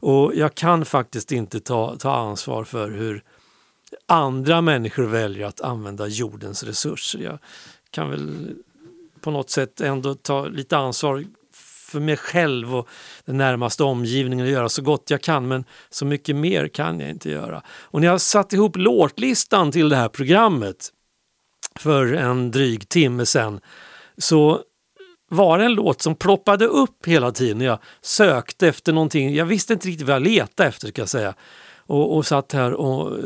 Och 0.00 0.32
jag 0.34 0.54
kan 0.54 0.84
faktiskt 0.84 1.32
inte 1.32 1.60
ta, 1.60 1.96
ta 1.96 2.16
ansvar 2.16 2.64
för 2.64 2.90
hur 2.90 3.22
andra 4.06 4.60
människor 4.60 5.04
väljer 5.04 5.46
att 5.46 5.60
använda 5.60 6.06
jordens 6.06 6.62
resurser. 6.62 7.20
Jag 7.20 7.38
kan 7.90 8.10
väl 8.10 8.54
på 9.20 9.30
något 9.30 9.50
sätt 9.50 9.80
ändå 9.80 10.14
ta 10.14 10.46
lite 10.46 10.76
ansvar 10.76 11.24
för 11.94 12.00
mig 12.00 12.16
själv 12.16 12.76
och 12.76 12.88
den 13.24 13.36
närmaste 13.36 13.84
omgivningen 13.84 14.46
och 14.46 14.52
göra 14.52 14.68
så 14.68 14.82
gott 14.82 15.10
jag 15.10 15.22
kan 15.22 15.48
men 15.48 15.64
så 15.90 16.04
mycket 16.04 16.36
mer 16.36 16.68
kan 16.68 17.00
jag 17.00 17.10
inte 17.10 17.30
göra. 17.30 17.62
Och 17.68 18.00
när 18.00 18.08
jag 18.08 18.20
satt 18.20 18.52
ihop 18.52 18.76
låtlistan 18.76 19.72
till 19.72 19.88
det 19.88 19.96
här 19.96 20.08
programmet 20.08 20.90
för 21.80 22.12
en 22.12 22.50
dryg 22.50 22.88
timme 22.88 23.26
sedan 23.26 23.60
så 24.18 24.60
var 25.28 25.58
det 25.58 25.64
en 25.64 25.74
låt 25.74 26.02
som 26.02 26.14
ploppade 26.14 26.66
upp 26.66 27.06
hela 27.06 27.32
tiden 27.32 27.60
jag 27.60 27.78
sökte 28.02 28.68
efter 28.68 28.92
någonting. 28.92 29.34
Jag 29.34 29.46
visste 29.46 29.72
inte 29.72 29.88
riktigt 29.88 30.06
vad 30.06 30.16
jag 30.16 30.22
letade 30.22 30.68
efter 30.68 30.88
ska 30.88 31.02
jag 31.02 31.08
säga. 31.08 31.34
Och, 31.86 32.16
och 32.16 32.26
satt 32.26 32.52
här 32.52 32.72
och 32.72 33.18
eh, 33.18 33.24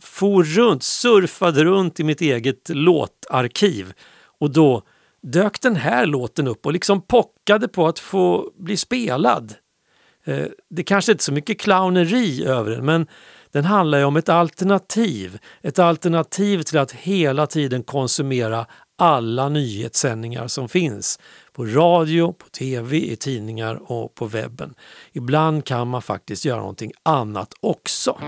for 0.00 0.44
runt, 0.44 0.82
surfade 0.82 1.64
runt 1.64 2.00
i 2.00 2.04
mitt 2.04 2.20
eget 2.20 2.68
låtarkiv. 2.68 3.92
Och 4.38 4.50
då 4.50 4.82
dök 5.22 5.60
den 5.60 5.76
här 5.76 6.06
låten 6.06 6.48
upp 6.48 6.66
och 6.66 6.72
liksom 6.72 7.02
pockade 7.02 7.68
på 7.68 7.86
att 7.86 7.98
få 7.98 8.50
bli 8.58 8.76
spelad. 8.76 9.54
Eh, 10.24 10.46
det 10.70 10.82
kanske 10.82 11.12
inte 11.12 11.22
är 11.22 11.24
så 11.24 11.32
mycket 11.32 11.60
clowneri 11.60 12.44
över 12.44 12.70
den 12.70 12.84
men 12.84 13.06
den 13.52 13.64
handlar 13.64 13.98
ju 13.98 14.04
om 14.04 14.16
ett 14.16 14.28
alternativ. 14.28 15.38
Ett 15.62 15.78
alternativ 15.78 16.62
till 16.62 16.78
att 16.78 16.92
hela 16.92 17.46
tiden 17.46 17.82
konsumera 17.82 18.66
alla 18.98 19.48
nyhetssändningar 19.48 20.48
som 20.48 20.68
finns 20.68 21.18
på 21.52 21.64
radio, 21.64 22.32
på 22.32 22.48
tv, 22.48 22.96
i 22.96 23.16
tidningar 23.16 23.92
och 23.92 24.14
på 24.14 24.26
webben. 24.26 24.74
Ibland 25.12 25.64
kan 25.64 25.88
man 25.88 26.02
faktiskt 26.02 26.44
göra 26.44 26.60
någonting 26.60 26.92
annat 27.02 27.54
också. 27.60 28.18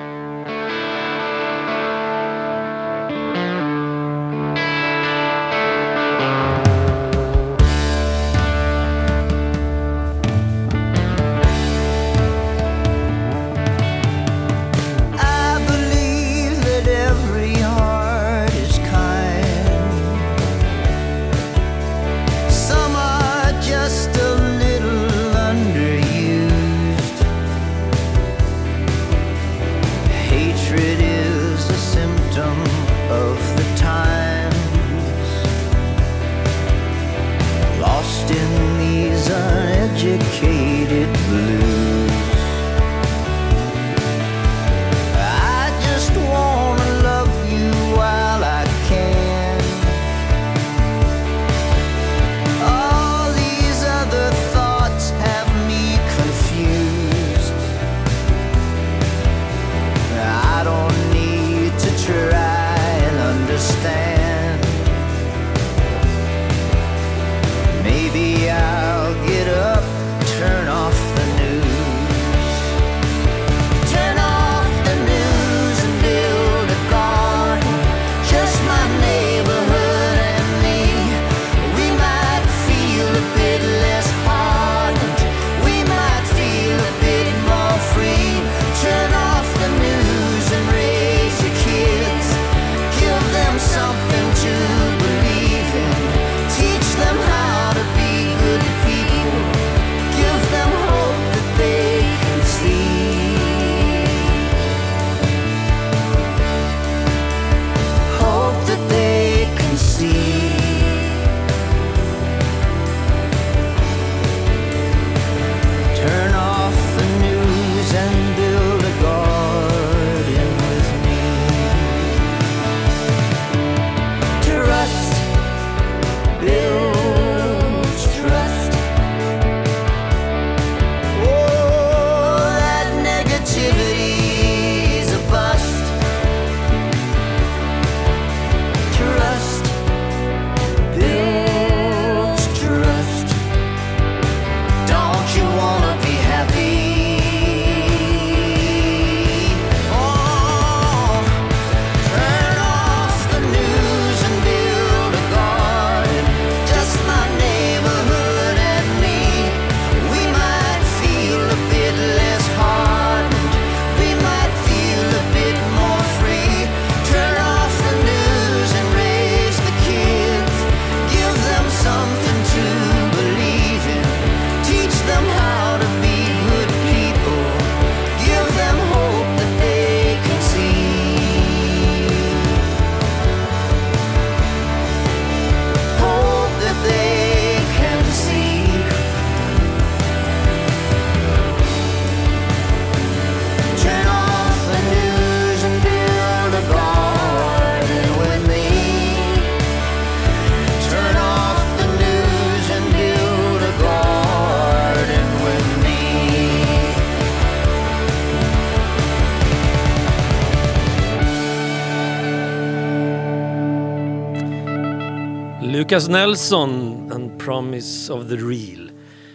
Lucas 215.89 216.09
Nelson, 216.09 217.13
And 217.13 217.41
Promise 217.41 218.13
of 218.13 218.29
the 218.29 218.37
Real. 218.37 218.91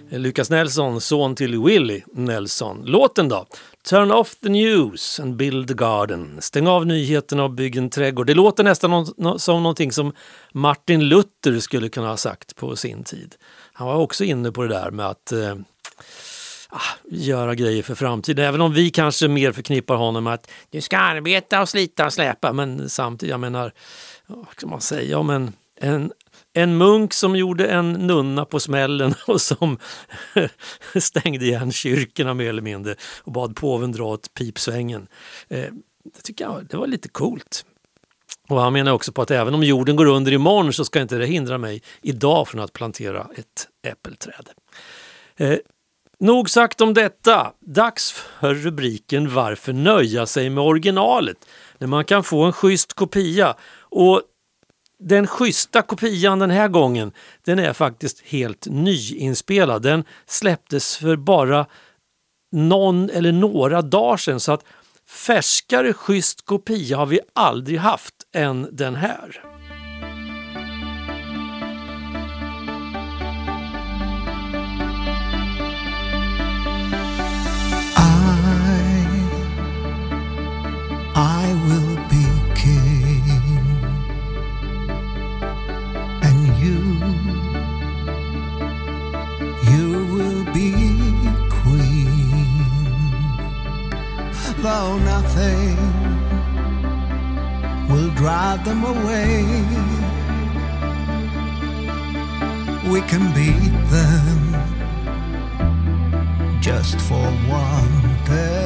Lucas 0.10 0.50
Nelson, 0.50 1.02
son 1.02 1.36
till 1.36 1.64
Willie 1.64 2.04
Nelson. 2.14 2.82
Låten 2.86 3.30
då? 3.30 3.46
Turn 3.90 4.12
off 4.12 4.36
the 4.36 4.50
news 4.50 5.20
and 5.20 5.36
build 5.36 5.72
a 5.72 5.74
garden. 5.74 6.38
Stäng 6.42 6.68
av 6.68 6.86
nyheterna 6.86 7.44
och 7.44 7.52
bygg 7.52 7.76
en 7.76 7.90
trädgård. 7.90 8.28
Det 8.28 8.34
låter 8.34 8.64
nästan 8.64 9.06
som 9.40 9.64
någonting 9.64 9.92
som 9.92 10.14
Martin 10.52 11.08
Luther 11.10 11.60
skulle 11.60 11.90
kunna 11.90 12.08
ha 12.08 12.18
sagt 12.18 12.56
på 12.56 12.76
sin 12.76 13.04
tid. 13.04 13.36
Han 13.74 13.88
var 13.88 13.96
också 13.96 14.24
inne 14.24 14.52
på 14.52 14.64
det 14.64 14.70
där 14.70 14.92
med 14.92 15.08
att 15.08 15.32
eh, 15.32 15.56
ah, 16.70 16.82
göra 17.12 17.56
grejer 17.56 17.84
för 17.84 17.96
framtiden. 17.96 18.46
Även 18.46 18.62
om 18.62 18.74
vi 18.74 18.90
kanske 18.90 19.28
mer 19.28 19.52
förknippar 19.52 19.96
honom 19.96 20.24
med 20.24 20.34
att 20.34 20.52
du 20.70 20.82
ska 20.82 20.98
arbeta 20.98 21.62
och 21.62 21.70
slita 21.70 22.06
och 22.06 22.14
släpa. 22.14 22.54
Men 22.54 22.90
samtidigt, 22.90 23.32
jag 23.32 23.40
menar, 23.40 23.72
vad 24.28 24.48
ska 24.58 24.68
man 24.68 24.82
säga 24.82 25.18
om 25.18 25.30
en, 25.30 25.54
en 25.82 26.12
en 26.54 26.78
munk 26.78 27.14
som 27.14 27.36
gjorde 27.36 27.68
en 27.68 27.94
nunna 27.94 28.46
på 28.46 28.60
smällen 28.60 29.16
och 29.28 29.42
som 29.42 29.78
stängde 31.00 31.46
igen 31.46 31.72
kyrkorna 31.72 32.34
mer 32.34 32.50
eller 32.50 32.62
mindre 32.62 32.96
och 33.24 33.32
bad 33.32 33.56
påven 33.56 33.92
dra 33.92 34.04
åt 34.04 34.34
pipsvängen. 34.34 35.08
Eh, 35.48 35.66
det 36.16 36.22
tycker 36.24 36.46
jag 36.46 36.66
det 36.70 36.78
var 36.78 36.88
lite 36.88 37.10
coolt. 37.10 37.66
Och 38.50 38.62
han 38.62 38.74
menar 38.74 38.92
också 38.92 39.12
på 39.12 39.22
att 39.22 39.32
även 39.32 39.54
om 39.54 39.64
jorden 39.64 39.96
går 39.96 40.06
under 40.06 40.32
imorgon 40.32 40.74
så 40.74 40.86
ska 40.86 41.02
inte 41.02 41.16
det 41.16 41.26
hindra 41.26 41.58
mig 41.58 41.82
idag 42.02 42.48
från 42.48 42.62
att 42.62 42.74
plantera 42.74 43.28
ett 43.36 43.68
äppelträd. 43.88 44.50
Eh, 45.38 45.58
nog 46.20 46.50
sagt 46.50 46.82
om 46.82 46.94
detta. 46.94 47.54
Dags 47.60 48.12
för 48.12 48.54
rubriken 48.54 49.34
Varför 49.34 49.74
nöja 49.74 50.26
sig 50.26 50.50
med 50.50 50.64
originalet 50.64 51.38
när 51.78 51.88
man 51.88 52.06
kan 52.06 52.24
få 52.24 52.44
en 52.44 52.54
schysst 52.54 52.94
kopia? 52.94 53.56
Och 53.80 54.22
den 55.04 55.28
schyssta 55.28 55.82
kopian 55.82 56.40
den 56.40 56.52
här 56.52 56.68
gången, 56.68 57.12
den 57.46 57.60
är 57.60 57.74
faktiskt 57.74 58.22
helt 58.22 58.68
nyinspelad. 58.70 59.82
Den 59.82 60.04
släpptes 60.26 60.98
för 60.98 61.16
bara 61.16 61.66
någon 62.52 63.10
eller 63.10 63.32
några 63.32 63.82
dagar 63.82 64.18
sedan 64.18 64.40
så 64.40 64.52
att 64.52 64.66
färskare 65.08 65.94
schysst 65.94 66.46
kopia 66.46 66.98
har 66.98 67.06
vi 67.06 67.20
aldrig 67.34 67.80
haft 67.80 68.16
än 68.34 68.70
den 68.72 68.96
här. 68.96 69.53
Though 94.64 94.98
nothing 94.98 95.76
will 97.90 98.12
drive 98.12 98.64
them 98.64 98.86
away, 98.86 99.44
we 102.90 103.02
can 103.02 103.34
beat 103.34 103.76
them 103.92 104.40
just 106.62 106.98
for 107.02 107.26
one 107.52 108.16
day. 108.24 108.64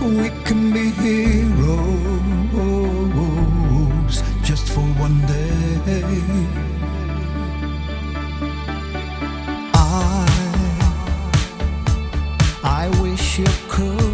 We 0.00 0.30
can 0.44 0.72
be 0.72 0.90
heroes 0.90 1.95
I 13.38 13.42
wish 13.42 14.05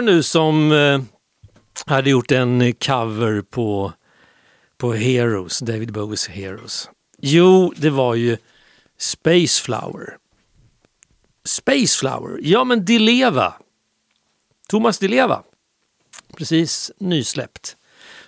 Ja, 0.00 0.04
var 0.04 0.06
det 0.06 0.14
nu 0.14 0.22
som 0.22 0.72
eh, 0.72 1.00
hade 1.86 2.10
gjort 2.10 2.30
en 2.30 2.74
cover 2.74 3.42
på, 3.42 3.92
på 4.78 4.92
Heroes, 4.92 5.58
David 5.58 5.92
Bowies 5.92 6.28
Heroes? 6.28 6.90
Jo, 7.18 7.72
det 7.76 7.90
var 7.90 8.14
ju 8.14 8.36
Space 8.98 9.62
Flower. 9.62 10.16
Space 11.44 11.98
Flower, 11.98 12.38
ja 12.42 12.64
men 12.64 12.84
Di 12.84 12.98
Leva. 12.98 13.54
Thomas 14.68 14.98
Di 14.98 15.08
Leva. 15.08 15.42
Precis 16.36 16.90
nysläppt. 16.98 17.76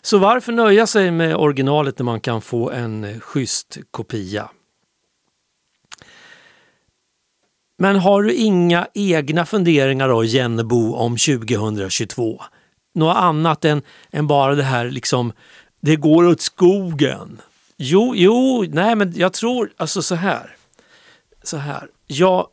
Så 0.03 0.19
varför 0.19 0.53
nöja 0.53 0.87
sig 0.87 1.11
med 1.11 1.37
originalet 1.37 1.99
när 1.99 2.05
man 2.05 2.21
kan 2.21 2.43
få 2.43 2.71
en 2.71 3.05
eh, 3.05 3.21
schysst 3.21 3.79
kopia? 3.91 4.51
Men 7.83 7.97
har 7.97 8.23
du 8.23 8.35
inga 8.35 8.87
egna 8.95 9.47
funderingar 9.47 10.09
då, 10.09 10.25
Jennebo, 10.25 10.95
om 10.95 11.17
2022? 11.17 12.43
Något 12.95 13.17
annat 13.17 13.65
än, 13.65 13.83
än 14.11 14.27
bara 14.27 14.55
det 14.55 14.63
här 14.63 14.91
liksom, 14.91 15.33
det 15.81 15.97
går 15.97 16.27
åt 16.27 16.41
skogen. 16.41 17.41
Jo, 17.77 18.13
jo, 18.17 18.65
nej 18.69 18.95
men 18.95 19.13
jag 19.17 19.33
tror, 19.33 19.73
alltså 19.77 20.03
så 20.03 20.15
här. 20.15 20.57
Så 21.43 21.57
här. 21.57 21.89
Jag, 22.07 22.47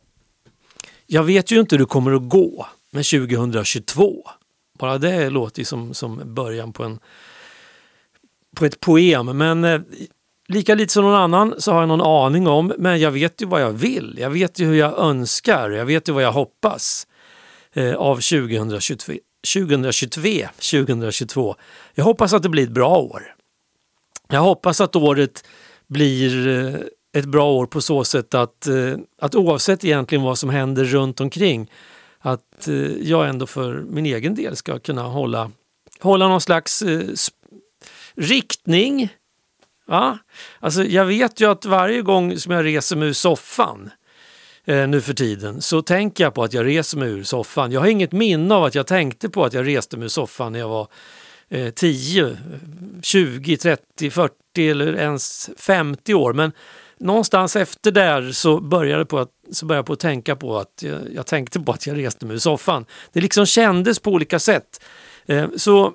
jag 1.06 1.22
vet 1.22 1.50
ju 1.50 1.60
inte 1.60 1.74
hur 1.74 1.78
det 1.78 1.86
kommer 1.86 2.12
att 2.12 2.28
gå 2.28 2.66
med 2.90 3.04
2022. 3.04 4.22
Bara 4.78 4.98
det 4.98 5.30
låter 5.30 5.58
ju 5.58 5.64
som, 5.64 5.94
som 5.94 6.34
början 6.34 6.72
på, 6.72 6.84
en, 6.84 6.98
på 8.56 8.64
ett 8.64 8.80
poem. 8.80 9.26
Men 9.26 9.64
eh, 9.64 9.80
lika 10.50 10.74
lite 10.74 10.92
som 10.92 11.04
någon 11.04 11.14
annan 11.14 11.54
så 11.58 11.72
har 11.72 11.80
jag 11.80 11.88
någon 11.88 12.00
aning 12.26 12.46
om, 12.46 12.72
men 12.78 13.00
jag 13.00 13.10
vet 13.10 13.42
ju 13.42 13.46
vad 13.46 13.62
jag 13.62 13.72
vill. 13.72 14.16
Jag 14.18 14.30
vet 14.30 14.58
ju 14.58 14.66
hur 14.66 14.74
jag 14.74 14.98
önskar, 14.98 15.70
jag 15.70 15.84
vet 15.84 16.08
ju 16.08 16.12
vad 16.12 16.22
jag 16.22 16.32
hoppas 16.32 17.06
eh, 17.72 17.94
av 17.94 18.14
2022, 18.14 19.12
2022, 19.54 20.48
2022. 20.70 21.56
Jag 21.94 22.04
hoppas 22.04 22.32
att 22.32 22.42
det 22.42 22.48
blir 22.48 22.64
ett 22.64 22.70
bra 22.70 22.96
år. 22.96 23.34
Jag 24.28 24.40
hoppas 24.40 24.80
att 24.80 24.96
året 24.96 25.44
blir 25.86 26.48
eh, 26.48 26.74
ett 27.12 27.26
bra 27.26 27.52
år 27.52 27.66
på 27.66 27.80
så 27.80 28.04
sätt 28.04 28.34
att, 28.34 28.66
eh, 28.66 28.94
att 29.20 29.34
oavsett 29.34 29.84
egentligen 29.84 30.24
vad 30.24 30.38
som 30.38 30.50
händer 30.50 30.84
runt 30.84 31.20
omkring 31.20 31.70
att 32.18 32.68
eh, 32.68 32.74
jag 33.02 33.28
ändå 33.28 33.46
för 33.46 33.74
min 33.74 34.06
egen 34.06 34.34
del 34.34 34.56
ska 34.56 34.78
kunna 34.78 35.02
hålla, 35.02 35.50
hålla 36.00 36.28
någon 36.28 36.40
slags 36.40 36.82
eh, 36.82 37.02
riktning. 38.14 39.08
Ja? 39.90 40.18
Alltså, 40.60 40.84
jag 40.84 41.04
vet 41.04 41.40
ju 41.40 41.50
att 41.50 41.64
varje 41.64 42.02
gång 42.02 42.38
som 42.38 42.52
jag 42.52 42.64
reser 42.64 42.96
mig 42.96 43.08
ur 43.08 43.12
soffan 43.12 43.90
eh, 44.64 44.88
nu 44.88 45.00
för 45.00 45.14
tiden 45.14 45.62
så 45.62 45.82
tänker 45.82 46.24
jag 46.24 46.34
på 46.34 46.42
att 46.42 46.52
jag 46.52 46.66
reser 46.66 46.98
mig 46.98 47.08
ur 47.08 47.22
soffan. 47.22 47.72
Jag 47.72 47.80
har 47.80 47.86
inget 47.86 48.12
minne 48.12 48.54
av 48.54 48.64
att 48.64 48.74
jag 48.74 48.86
tänkte 48.86 49.28
på 49.28 49.44
att 49.44 49.52
jag 49.52 49.66
reste 49.66 49.96
mig 49.96 50.04
ur 50.04 50.08
soffan 50.08 50.52
när 50.52 50.58
jag 50.58 50.68
var 50.68 50.88
eh, 51.48 51.70
10, 51.70 52.36
20, 53.02 53.56
30, 53.56 54.10
40 54.10 54.34
eller 54.56 54.96
ens 54.96 55.50
50 55.56 56.14
år. 56.14 56.32
Men 56.32 56.52
någonstans 56.98 57.56
efter 57.56 57.90
där 57.92 58.32
så 58.32 58.60
började, 58.60 59.04
på 59.04 59.18
att, 59.18 59.30
så 59.52 59.66
började 59.66 59.78
jag 59.78 59.86
på 59.86 59.92
att 59.92 60.00
tänka 60.00 60.36
på 60.36 60.58
att 60.58 60.82
jag, 60.82 60.98
jag 61.14 61.26
tänkte 61.26 61.60
på 61.60 61.72
att 61.72 61.86
jag 61.86 61.98
reste 61.98 62.26
mig 62.26 62.34
ur 62.34 62.38
soffan. 62.38 62.86
Det 63.12 63.20
liksom 63.20 63.46
kändes 63.46 63.98
på 63.98 64.10
olika 64.10 64.38
sätt. 64.38 64.82
Eh, 65.26 65.48
så, 65.56 65.92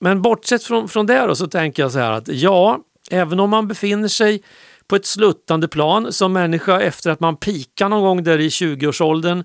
men 0.00 0.22
bortsett 0.22 0.64
från, 0.64 0.88
från 0.88 1.06
det 1.06 1.26
då, 1.26 1.34
så 1.34 1.46
tänker 1.46 1.82
jag 1.82 1.92
så 1.92 1.98
här 1.98 2.10
att 2.10 2.28
ja, 2.28 2.80
även 3.10 3.40
om 3.40 3.50
man 3.50 3.68
befinner 3.68 4.08
sig 4.08 4.42
på 4.86 4.96
ett 4.96 5.06
sluttande 5.06 5.68
plan 5.68 6.12
som 6.12 6.32
människa 6.32 6.80
efter 6.80 7.10
att 7.10 7.20
man 7.20 7.36
pikar 7.36 7.88
någon 7.88 8.02
gång 8.02 8.24
där 8.24 8.38
i 8.38 8.48
20-årsåldern 8.48 9.44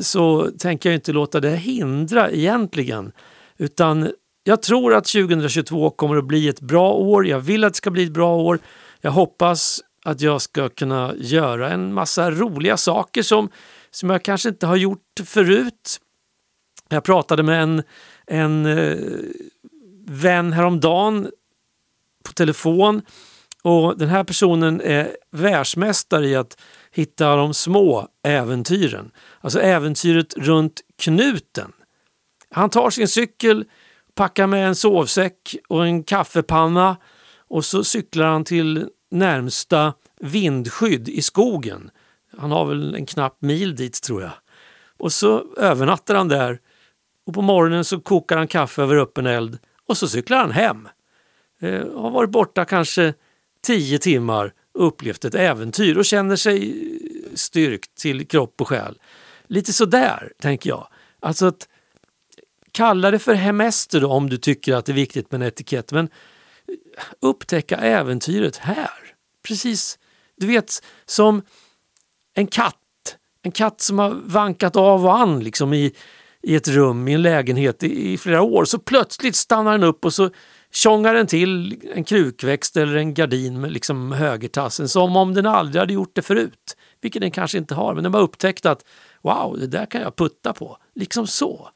så 0.00 0.50
tänker 0.58 0.88
jag 0.88 0.96
inte 0.96 1.12
låta 1.12 1.40
det 1.40 1.56
hindra 1.56 2.30
egentligen. 2.30 3.12
Utan 3.58 4.10
jag 4.44 4.62
tror 4.62 4.94
att 4.94 5.04
2022 5.04 5.90
kommer 5.90 6.16
att 6.16 6.24
bli 6.24 6.48
ett 6.48 6.60
bra 6.60 6.92
år. 6.92 7.26
Jag 7.26 7.40
vill 7.40 7.64
att 7.64 7.72
det 7.72 7.76
ska 7.76 7.90
bli 7.90 8.04
ett 8.04 8.12
bra 8.12 8.36
år. 8.36 8.58
Jag 9.00 9.10
hoppas 9.10 9.80
att 10.04 10.20
jag 10.20 10.42
ska 10.42 10.68
kunna 10.68 11.14
göra 11.16 11.70
en 11.70 11.94
massa 11.94 12.30
roliga 12.30 12.76
saker 12.76 13.22
som, 13.22 13.48
som 13.90 14.10
jag 14.10 14.22
kanske 14.22 14.48
inte 14.48 14.66
har 14.66 14.76
gjort 14.76 15.20
förut. 15.24 16.00
Jag 16.88 17.04
pratade 17.04 17.42
med 17.42 17.62
en, 17.62 17.82
en 18.26 18.66
eh, 18.66 18.96
vän 20.06 20.52
häromdagen 20.52 21.28
på 22.24 22.32
telefon 22.32 23.02
och 23.62 23.98
den 23.98 24.08
här 24.08 24.24
personen 24.24 24.80
är 24.80 25.16
världsmästare 25.30 26.26
i 26.26 26.36
att 26.36 26.60
hitta 26.90 27.36
de 27.36 27.54
små 27.54 28.08
äventyren. 28.22 29.10
Alltså 29.40 29.60
äventyret 29.60 30.34
runt 30.36 30.80
knuten. 30.98 31.72
Han 32.50 32.70
tar 32.70 32.90
sin 32.90 33.08
cykel, 33.08 33.64
packar 34.14 34.46
med 34.46 34.68
en 34.68 34.74
sovsäck 34.74 35.56
och 35.68 35.86
en 35.86 36.02
kaffepanna 36.02 36.96
och 37.48 37.64
så 37.64 37.84
cyklar 37.84 38.26
han 38.26 38.44
till 38.44 38.88
närmsta 39.10 39.94
vindskydd 40.20 41.08
i 41.08 41.22
skogen. 41.22 41.90
Han 42.36 42.50
har 42.50 42.66
väl 42.66 42.94
en 42.94 43.06
knapp 43.06 43.42
mil 43.42 43.76
dit 43.76 44.02
tror 44.02 44.22
jag. 44.22 44.32
Och 44.98 45.12
så 45.12 45.54
övernattar 45.56 46.14
han 46.14 46.28
där 46.28 46.58
och 47.26 47.34
på 47.34 47.42
morgonen 47.42 47.84
så 47.84 48.00
kokar 48.00 48.36
han 48.36 48.48
kaffe 48.48 48.82
över 48.82 48.96
öppen 48.96 49.26
eld 49.26 49.58
och 49.88 49.96
så 49.96 50.08
cyklar 50.08 50.38
han 50.38 50.50
hem. 50.50 50.88
Eh, 51.64 52.00
har 52.00 52.10
varit 52.10 52.30
borta 52.30 52.64
kanske 52.64 53.14
tio 53.62 53.98
timmar 53.98 54.52
och 54.74 54.86
upplevt 54.86 55.24
ett 55.24 55.34
äventyr 55.34 55.96
och 55.96 56.04
känner 56.04 56.36
sig 56.36 56.70
eh, 56.70 57.34
styrkt 57.34 57.94
till 57.94 58.26
kropp 58.26 58.60
och 58.60 58.68
själ. 58.68 58.98
Lite 59.46 59.72
sådär, 59.72 60.32
tänker 60.40 60.70
jag. 60.70 60.88
Alltså 61.20 61.46
att 61.46 61.68
kalla 62.72 63.10
det 63.10 63.18
för 63.18 63.34
hemester 63.34 64.00
då, 64.00 64.08
om 64.08 64.30
du 64.30 64.36
tycker 64.36 64.74
att 64.74 64.86
det 64.86 64.92
är 64.92 64.94
viktigt 64.94 65.32
med 65.32 65.42
en 65.42 65.48
etikett, 65.48 65.92
men 65.92 66.04
eh, 66.68 66.74
upptäcka 67.20 67.76
äventyret 67.76 68.56
här. 68.56 69.14
Precis, 69.48 69.98
du 70.36 70.46
vet 70.46 70.82
som 71.06 71.42
en 72.34 72.46
katt. 72.46 72.76
En 73.42 73.52
katt 73.52 73.80
som 73.80 73.98
har 73.98 74.10
vankat 74.24 74.76
av 74.76 75.04
och 75.04 75.16
an 75.18 75.40
liksom 75.40 75.72
i, 75.72 75.94
i 76.42 76.54
ett 76.54 76.68
rum, 76.68 77.08
i 77.08 77.12
en 77.12 77.22
lägenhet 77.22 77.82
i, 77.82 78.12
i 78.12 78.18
flera 78.18 78.42
år. 78.42 78.64
Så 78.64 78.78
plötsligt 78.78 79.36
stannar 79.36 79.72
den 79.72 79.82
upp 79.82 80.04
och 80.04 80.14
så 80.14 80.30
tjongar 80.74 81.14
den 81.14 81.26
till 81.26 81.80
en 81.94 82.04
krukväxt 82.04 82.76
eller 82.76 82.96
en 82.96 83.14
gardin 83.14 83.60
med 83.60 83.72
liksom 83.72 84.12
högertassen 84.12 84.88
som 84.88 85.16
om 85.16 85.34
den 85.34 85.46
aldrig 85.46 85.80
hade 85.80 85.92
gjort 85.92 86.14
det 86.14 86.22
förut. 86.22 86.76
Vilket 87.00 87.22
den 87.22 87.30
kanske 87.30 87.58
inte 87.58 87.74
har, 87.74 87.94
men 87.94 88.04
den 88.04 88.14
har 88.14 88.20
upptäckt 88.20 88.66
att 88.66 88.84
wow, 89.22 89.58
det 89.58 89.66
där 89.66 89.86
kan 89.86 90.00
jag 90.00 90.16
putta 90.16 90.52
på. 90.52 90.78
Liksom 90.94 91.26
så. 91.26 91.68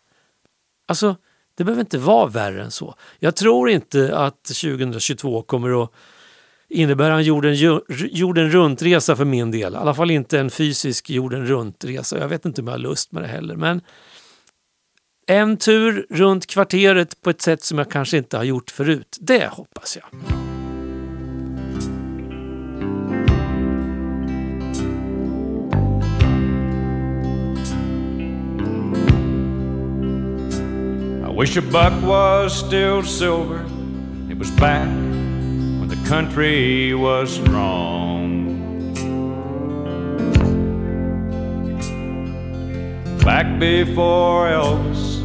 Alltså, 0.88 1.16
det 1.56 1.64
behöver 1.64 1.80
inte 1.80 1.98
vara 1.98 2.26
värre 2.26 2.62
än 2.62 2.70
så. 2.70 2.94
Jag 3.18 3.36
tror 3.36 3.70
inte 3.70 4.18
att 4.18 4.44
2022 4.44 5.42
kommer 5.42 5.82
att 5.82 5.90
innebära 6.68 7.14
en 7.14 7.22
jorden, 7.22 7.54
jorden 7.88 8.50
runt-resa 8.50 9.16
för 9.16 9.24
min 9.24 9.50
del. 9.50 9.74
I 9.74 9.76
alla 9.76 9.94
fall 9.94 10.10
inte 10.10 10.38
en 10.38 10.50
fysisk 10.50 11.10
jorden 11.10 11.46
runt-resa. 11.46 12.18
Jag 12.18 12.28
vet 12.28 12.44
inte 12.44 12.60
om 12.60 12.66
jag 12.66 12.74
har 12.74 12.78
lust 12.78 13.12
med 13.12 13.22
det 13.22 13.28
heller. 13.28 13.56
Men 13.56 13.80
en 15.28 15.56
tur 15.56 16.06
runt 16.10 16.46
kvarteret 16.46 17.22
på 17.22 17.30
ett 17.30 17.42
sätt 17.42 17.64
som 17.64 17.78
jag 17.78 17.90
kanske 17.90 18.16
inte 18.16 18.36
har 18.36 18.44
gjort 18.44 18.70
förut. 18.70 19.16
Det 19.20 19.46
hoppas 19.46 19.96
jag. 19.96 20.20
I 31.24 31.40
wish 31.40 31.56
a 31.56 31.62
buck 31.62 32.02
was 32.02 32.66
still 32.66 33.02
silver. 33.04 33.64
It 34.30 34.38
was 34.38 34.50
back 34.50 34.88
when 34.88 35.88
the 35.88 36.08
country 36.08 36.94
was 36.94 37.30
strong. 37.30 38.38
Back 43.24 43.60
before 43.60 44.48
Elvis 44.48 45.17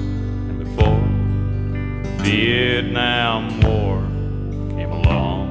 Vietnam 2.24 3.60
War 3.60 4.00
came 4.78 4.92
along. 4.94 5.50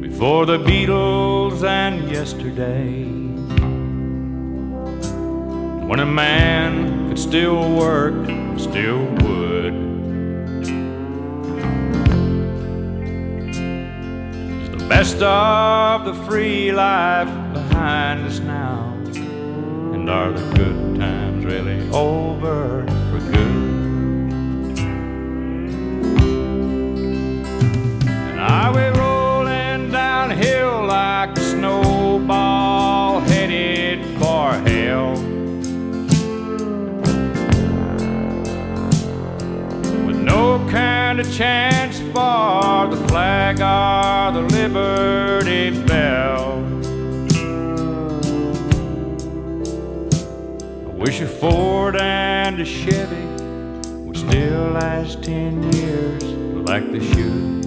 Before 0.00 0.46
the 0.46 0.56
Beatles 0.56 1.62
and 1.62 2.10
yesterday. 2.10 3.04
When 5.86 6.00
a 6.00 6.06
man 6.06 7.08
could 7.08 7.18
still 7.18 7.70
work, 7.74 8.14
still 8.58 9.04
would. 9.20 9.74
Is 14.62 14.70
the 14.70 14.86
best 14.88 15.20
of 15.20 16.06
the 16.06 16.14
free 16.24 16.72
life 16.72 17.28
behind 17.52 18.26
us 18.26 18.40
now? 18.40 18.94
And 19.92 20.08
are 20.08 20.32
the 20.32 20.54
good 20.56 20.85
really 21.46 21.88
over 21.90 22.84
for 23.08 23.20
good. 23.30 23.36
And 28.30 28.40
I 28.40 28.68
we 28.74 28.82
rolling 28.98 29.92
downhill 29.92 30.86
like 30.86 31.38
a 31.38 31.40
snowball 31.40 33.20
headed 33.20 34.04
for 34.18 34.54
hell. 34.68 35.12
With 40.04 40.18
no 40.18 40.66
kind 40.68 41.20
of 41.20 41.32
chance 41.32 42.00
for 42.00 42.88
the 42.90 43.00
flag 43.06 43.60
or 43.60 44.32
the 44.32 44.48
liberty 44.48 45.70
bell. 45.86 46.35
Wish 51.06 51.20
a 51.20 51.26
Ford 51.28 51.94
and 51.94 52.58
a 52.58 52.64
Chevy 52.64 53.26
would 54.04 54.16
still 54.16 54.70
last 54.72 55.22
ten 55.22 55.72
years 55.72 56.24
like 56.68 56.90
they 56.90 56.98
should. 56.98 57.62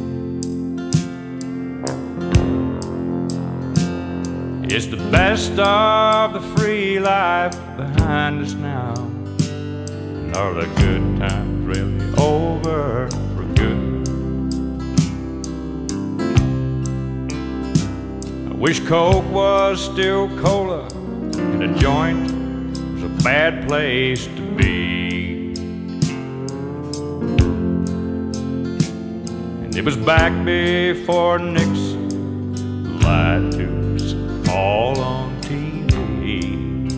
It's 4.70 4.88
the 4.88 4.98
best 5.10 5.58
of 5.58 6.34
the 6.34 6.42
free 6.58 7.00
life 7.00 7.56
behind 7.78 8.42
us 8.46 8.56
now. 8.56 8.96
And 8.98 10.36
are 10.36 10.54
the 10.56 10.68
good 10.76 11.20
times 11.20 11.66
really 11.66 12.14
over 12.18 13.08
for 13.08 13.46
good? 13.56 14.06
I 18.52 18.54
wish 18.56 18.82
Coke 18.82 19.32
was 19.32 19.82
still 19.82 20.28
cola 20.40 20.90
and 21.54 21.64
a 21.64 21.80
joint 21.80 22.28
bad 23.24 23.67
place 23.67 24.26
to 24.28 24.41
be. 24.55 25.53
And 29.63 29.76
it 29.76 29.84
was 29.84 29.97
back 29.97 30.34
before 30.45 31.39
Nixon 31.39 32.99
lied 33.01 33.51
to 33.53 33.95
us 33.95 34.49
all 34.49 34.99
on 34.99 35.41
TV. 35.41 36.89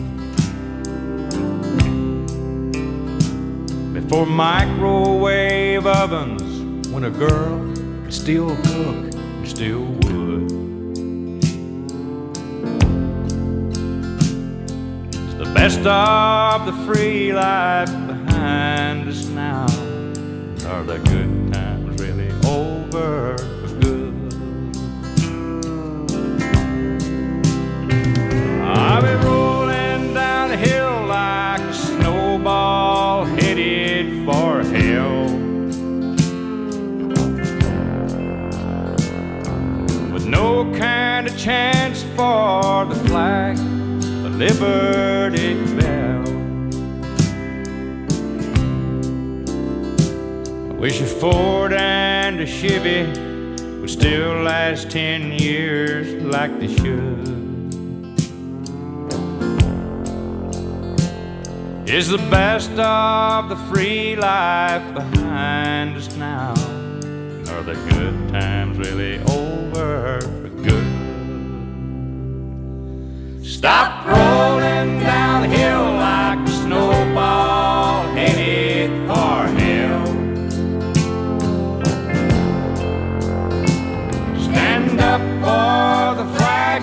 Before 3.92 4.26
microwave 4.26 5.86
ovens, 5.86 6.88
when 6.88 7.04
a 7.04 7.10
girl 7.10 7.58
could 8.04 8.14
still 8.14 8.56
cook 8.56 9.14
and 9.14 9.48
still 9.48 10.01
best 15.62 15.86
of 15.86 16.66
the 16.66 16.72
free 16.84 17.32
life 17.32 17.88
behind 18.08 19.08
us 19.08 19.26
now. 19.26 19.64
Are 20.66 20.82
the 20.82 20.98
good 21.04 21.52
times 21.52 22.02
really 22.02 22.32
over 22.44 23.38
for 23.38 23.74
good? 23.78 24.12
I'll 28.60 29.02
be 29.02 29.14
rolling 29.24 30.14
down 30.14 30.48
the 30.48 30.56
hill 30.56 31.06
like 31.06 31.60
a 31.60 31.72
snowball 31.72 33.24
headed 33.24 34.26
for 34.26 34.64
hell. 34.64 35.26
With 40.12 40.26
no 40.26 40.74
kind 40.76 41.28
of 41.28 41.38
chance 41.38 42.02
for 42.16 42.84
the 42.84 43.00
flag, 43.06 43.56
the 44.24 44.28
Liberty 44.28 45.01
Ford 51.22 51.72
and 51.72 52.40
a 52.40 52.46
Chevy 52.46 53.06
would 53.80 53.88
still 53.88 54.42
last 54.42 54.90
ten 54.90 55.30
years 55.30 56.20
like 56.24 56.58
they 56.58 56.66
should. 56.66 57.28
is 61.86 62.08
the 62.08 62.18
best 62.28 62.72
of 62.72 63.48
the 63.48 63.54
free 63.70 64.16
life 64.16 64.82
behind 64.94 65.96
us 65.96 66.12
now. 66.16 66.54
Are 67.52 67.62
the 67.62 67.78
good 67.90 68.32
times 68.32 68.76
really 68.78 69.20
over 69.30 70.20
for 70.22 70.48
good? 70.66 70.88
Stop 73.46 74.08
rolling 74.08 74.98
down 74.98 75.42
the 75.42 75.56
hill 75.56 75.84
like 75.84 76.40
a 76.40 76.50
snowball 76.50 77.81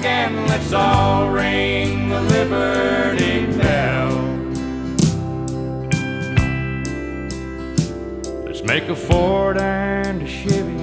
and 0.06 0.48
let's 0.48 0.72
all 0.74 1.30
ring 1.30 2.10
the 2.10 2.22
Liberty 2.22 3.46
Bell. 3.58 4.10
Let's 8.46 8.64
make 8.64 8.84
a 8.90 8.96
Ford 8.96 9.58
and 9.58 10.22
a 10.22 10.28
Chevy. 10.28 10.76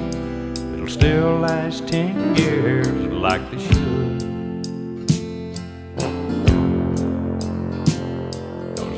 It'll 0.74 0.88
still 0.88 1.38
last 1.38 1.88
ten 1.88 2.36
years 2.36 2.88
like 3.12 3.50
they 3.50 3.58
should. 3.58 3.96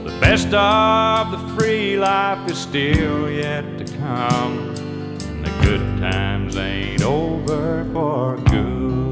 The 0.04 0.18
best 0.20 0.52
of 0.52 1.30
the 1.30 1.38
free 1.56 1.96
life 1.96 2.50
is 2.50 2.58
still 2.58 3.30
yet 3.30 3.78
to 3.78 3.84
come. 3.98 4.74
And 4.76 5.44
the 5.44 5.50
good 5.62 5.98
times 6.00 6.56
ain't 6.56 7.02
over 7.02 7.84
for 7.92 8.36
good. 8.36 9.07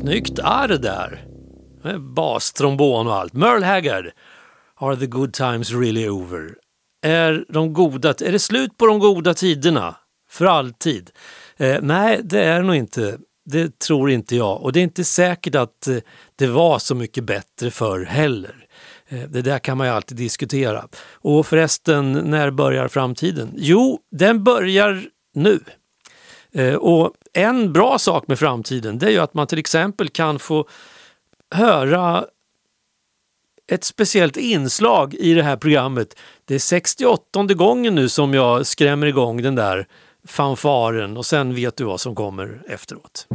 Snyggt 0.00 0.38
är 0.38 0.68
det 0.68 0.78
där. 0.78 1.24
Med 1.82 2.00
Bas, 2.00 2.52
trombon 2.52 3.06
och 3.06 3.14
allt. 3.14 3.32
Merle 3.32 3.66
Haggard. 3.66 4.10
Are 4.76 4.96
the 4.96 5.06
good 5.06 5.32
times 5.32 5.72
really 5.72 6.08
over? 6.08 6.54
Är, 7.02 7.44
de 7.48 7.72
goda, 7.72 8.08
är 8.08 8.32
det 8.32 8.38
slut 8.38 8.76
på 8.76 8.86
de 8.86 8.98
goda 8.98 9.34
tiderna? 9.34 9.96
För 10.30 10.44
alltid? 10.44 11.10
Eh, 11.56 11.78
nej, 11.82 12.20
det 12.24 12.44
är 12.44 12.60
det 12.60 12.66
nog 12.66 12.76
inte. 12.76 13.18
Det 13.50 13.78
tror 13.78 14.10
inte 14.10 14.36
jag. 14.36 14.62
Och 14.62 14.72
det 14.72 14.80
är 14.80 14.84
inte 14.84 15.04
säkert 15.04 15.54
att 15.54 15.86
eh, 15.86 15.96
det 16.36 16.46
var 16.46 16.78
så 16.78 16.94
mycket 16.94 17.24
bättre 17.24 17.70
förr 17.70 18.04
heller. 18.04 18.66
Eh, 19.08 19.22
det 19.28 19.42
där 19.42 19.58
kan 19.58 19.78
man 19.78 19.86
ju 19.86 19.92
alltid 19.92 20.16
diskutera. 20.16 20.88
Och 21.12 21.46
förresten, 21.46 22.12
när 22.12 22.50
börjar 22.50 22.88
framtiden? 22.88 23.52
Jo, 23.56 23.98
den 24.10 24.44
börjar 24.44 25.04
nu. 25.34 25.60
Eh, 26.52 26.74
och 26.74 27.12
en 27.32 27.72
bra 27.72 27.98
sak 27.98 28.28
med 28.28 28.38
framtiden 28.38 28.98
det 28.98 29.06
är 29.06 29.10
ju 29.10 29.18
att 29.18 29.34
man 29.34 29.46
till 29.46 29.58
exempel 29.58 30.08
kan 30.08 30.38
få 30.38 30.68
höra 31.54 32.24
ett 33.72 33.84
speciellt 33.84 34.36
inslag 34.36 35.14
i 35.14 35.34
det 35.34 35.42
här 35.42 35.56
programmet. 35.56 36.18
Det 36.44 36.54
är 36.54 36.58
68 36.58 37.44
gången 37.44 37.94
nu 37.94 38.08
som 38.08 38.34
jag 38.34 38.66
skrämmer 38.66 39.06
igång 39.06 39.42
den 39.42 39.54
där 39.54 39.86
fanfaren 40.26 41.16
och 41.16 41.26
sen 41.26 41.54
vet 41.54 41.76
du 41.76 41.84
vad 41.84 42.00
som 42.00 42.14
kommer 42.14 42.62
efteråt. 42.68 43.26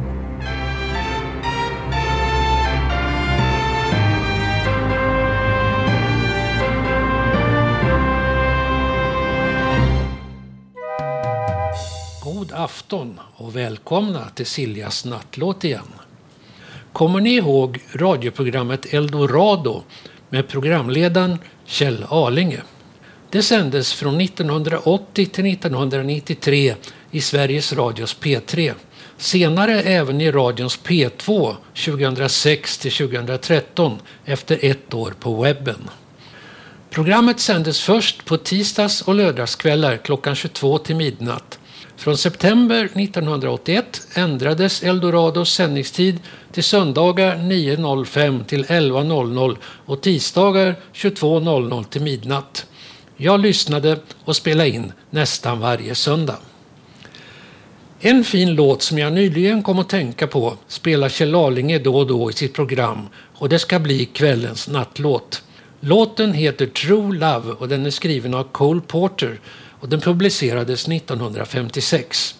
Afton 12.56 13.20
och 13.36 13.56
välkomna 13.56 14.28
till 14.34 14.46
Siljas 14.46 15.04
nattlåt 15.04 15.64
igen. 15.64 15.92
Kommer 16.92 17.20
ni 17.20 17.34
ihåg 17.34 17.80
radioprogrammet 17.92 18.94
Eldorado 18.94 19.82
med 20.28 20.48
programledaren 20.48 21.38
Kjell 21.64 22.04
Alinge? 22.08 22.62
Det 23.30 23.42
sändes 23.42 23.92
från 23.92 24.20
1980 24.20 25.26
till 25.26 25.46
1993 25.46 26.74
i 27.10 27.20
Sveriges 27.20 27.72
Radios 27.72 28.16
P3. 28.20 28.74
Senare 29.18 29.82
även 29.82 30.20
i 30.20 30.30
radions 30.30 30.80
P2 30.80 31.56
2006 31.84 32.78
till 32.78 32.92
2013 32.92 33.98
efter 34.24 34.58
ett 34.62 34.94
år 34.94 35.14
på 35.20 35.42
webben. 35.42 35.90
Programmet 36.90 37.40
sändes 37.40 37.80
först 37.80 38.24
på 38.24 38.36
tisdags 38.36 39.02
och 39.02 39.14
lördagskvällar 39.14 39.96
klockan 39.96 40.34
22 40.34 40.78
till 40.78 40.96
midnatt. 40.96 41.55
Från 41.96 42.16
september 42.16 42.84
1981 42.84 44.08
ändrades 44.14 44.82
Eldorados 44.82 45.52
sändningstid 45.52 46.20
till 46.52 46.64
söndagar 46.64 47.36
9.05 47.36 48.44
till 48.44 48.64
11.00 48.64 49.56
och 49.62 50.00
tisdagar 50.00 50.74
22.00 50.92 51.84
till 51.84 52.02
midnatt. 52.02 52.66
Jag 53.16 53.40
lyssnade 53.40 53.98
och 54.24 54.36
spelade 54.36 54.68
in 54.68 54.92
nästan 55.10 55.60
varje 55.60 55.94
söndag. 55.94 56.36
En 58.00 58.24
fin 58.24 58.54
låt 58.54 58.82
som 58.82 58.98
jag 58.98 59.12
nyligen 59.12 59.62
kom 59.62 59.78
att 59.78 59.88
tänka 59.88 60.26
på 60.26 60.56
spelar 60.68 61.08
Kjell 61.08 61.34
Arlinge 61.34 61.78
då 61.78 61.96
och 61.96 62.06
då 62.06 62.30
i 62.30 62.32
sitt 62.32 62.54
program 62.54 63.08
och 63.34 63.48
det 63.48 63.58
ska 63.58 63.78
bli 63.78 64.04
kvällens 64.04 64.68
nattlåt. 64.68 65.42
Låten 65.80 66.32
heter 66.32 66.66
True 66.66 67.18
Love 67.18 67.52
och 67.52 67.68
den 67.68 67.86
är 67.86 67.90
skriven 67.90 68.34
av 68.34 68.44
Cole 68.52 68.80
Porter 68.86 69.40
och 69.86 69.90
den 69.90 70.00
publicerades 70.00 70.88
1956. 70.88 72.34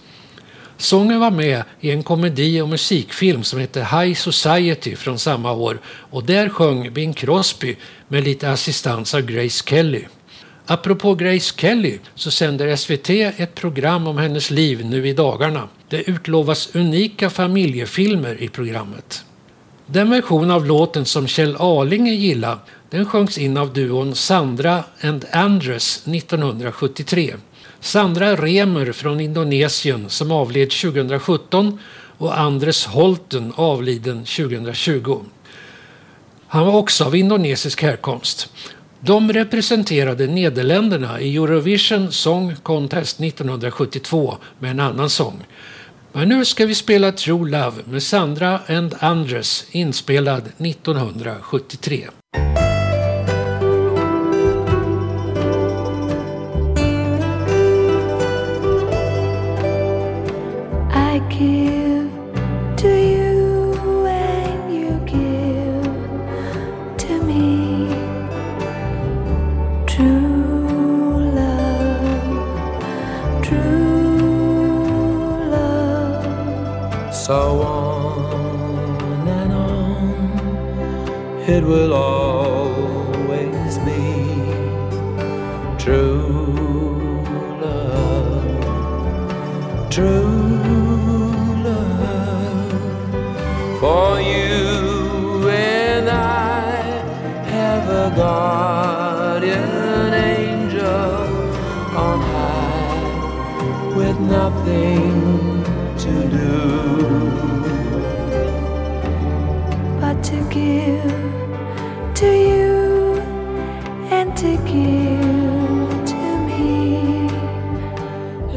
Sången 0.76 1.20
var 1.20 1.30
med 1.30 1.62
i 1.80 1.90
en 1.90 2.02
komedi 2.02 2.60
och 2.60 2.68
musikfilm 2.68 3.44
som 3.44 3.60
hette 3.60 3.80
High 3.80 4.14
Society 4.14 4.96
från 4.96 5.18
samma 5.18 5.52
år 5.52 5.80
och 5.86 6.24
där 6.24 6.48
sjöng 6.48 6.92
Bing 6.92 7.12
Crosby 7.12 7.76
med 8.08 8.24
lite 8.24 8.50
assistans 8.50 9.14
av 9.14 9.20
Grace 9.20 9.64
Kelly. 9.66 10.04
Apropå 10.66 11.14
Grace 11.14 11.54
Kelly 11.56 11.98
så 12.14 12.30
sänder 12.30 12.76
SVT 12.76 13.10
ett 13.40 13.54
program 13.54 14.06
om 14.06 14.18
hennes 14.18 14.50
liv 14.50 14.86
nu 14.86 15.08
i 15.08 15.12
dagarna. 15.12 15.68
Det 15.88 16.10
utlovas 16.10 16.68
unika 16.74 17.30
familjefilmer 17.30 18.42
i 18.42 18.48
programmet. 18.48 19.24
Den 19.88 20.10
version 20.10 20.50
av 20.50 20.66
låten 20.66 21.04
som 21.04 21.26
Kjell 21.26 21.56
Arlinge 21.58 22.12
gillar 22.14 22.58
den 22.90 23.06
sjöngs 23.06 23.38
in 23.38 23.56
av 23.56 23.72
duon 23.72 24.14
Sandra 24.14 24.84
and 25.02 25.24
Andres 25.32 26.06
1973. 26.06 27.34
Sandra 27.80 28.36
Remer 28.36 28.92
från 28.92 29.20
Indonesien 29.20 30.10
som 30.10 30.30
avled 30.30 30.70
2017 30.70 31.78
och 32.18 32.38
Andres 32.38 32.86
Holten 32.86 33.52
avliden 33.56 34.24
2020. 34.24 35.20
Han 36.46 36.66
var 36.66 36.74
också 36.74 37.04
av 37.04 37.16
indonesisk 37.16 37.82
härkomst. 37.82 38.48
De 39.00 39.32
representerade 39.32 40.26
Nederländerna 40.26 41.20
i 41.20 41.36
Eurovision 41.36 42.12
Song 42.12 42.56
Contest 42.62 43.20
1972 43.20 44.36
med 44.58 44.70
en 44.70 44.80
annan 44.80 45.10
sång. 45.10 45.44
Men 46.16 46.28
nu 46.28 46.44
ska 46.44 46.66
vi 46.66 46.74
spela 46.74 47.12
True 47.12 47.50
Love 47.50 47.82
med 47.84 48.02
Sandra 48.02 48.60
and 48.68 48.94
Andres 48.98 49.66
inspelad 49.70 50.42
1973. 50.58 52.08
It 81.48 81.62
will 81.62 81.94
always 81.94 83.78
be 83.78 84.24
true 85.78 87.22
love, 87.60 88.42
true 89.88 91.54
love. 91.62 92.70
For 93.80 94.20
you 94.20 95.48
and 95.48 96.10
I 96.10 96.82
have 97.54 97.88
a 97.90 98.16
guardian 98.16 100.14
angel 100.14 100.84
on 102.06 102.18
high 102.32 103.94
with 103.96 104.18
nothing 104.18 105.62
to 105.98 106.28
do. 106.28 106.96
but 110.00 110.22
to 110.22 110.38
give 110.50 111.25
to 112.16 112.26
you 112.26 113.14
and 114.10 114.34
to 114.34 114.56
give 114.64 116.04
to 116.06 116.38
me. 116.46 117.28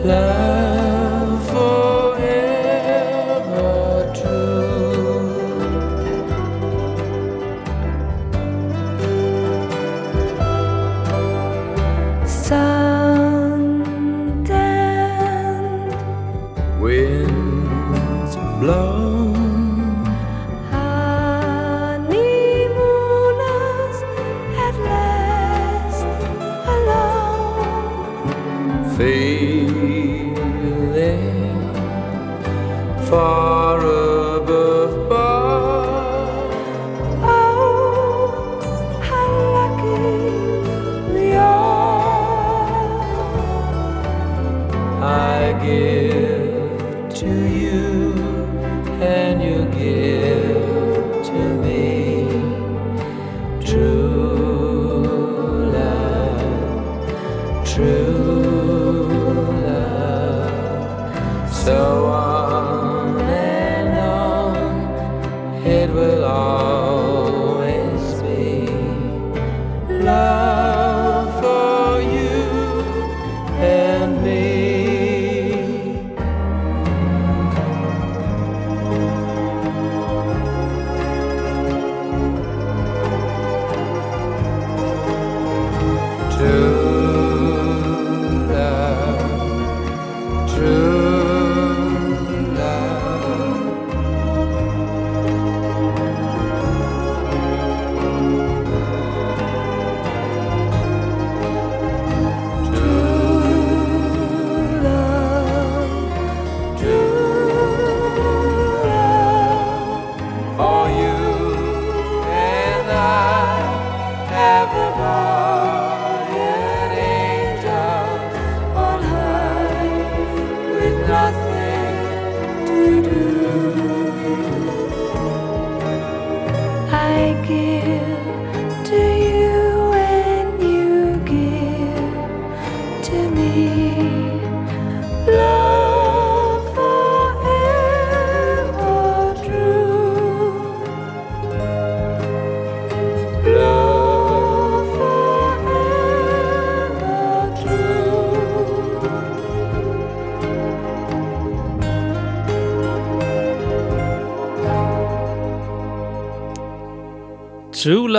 Love 0.02 0.59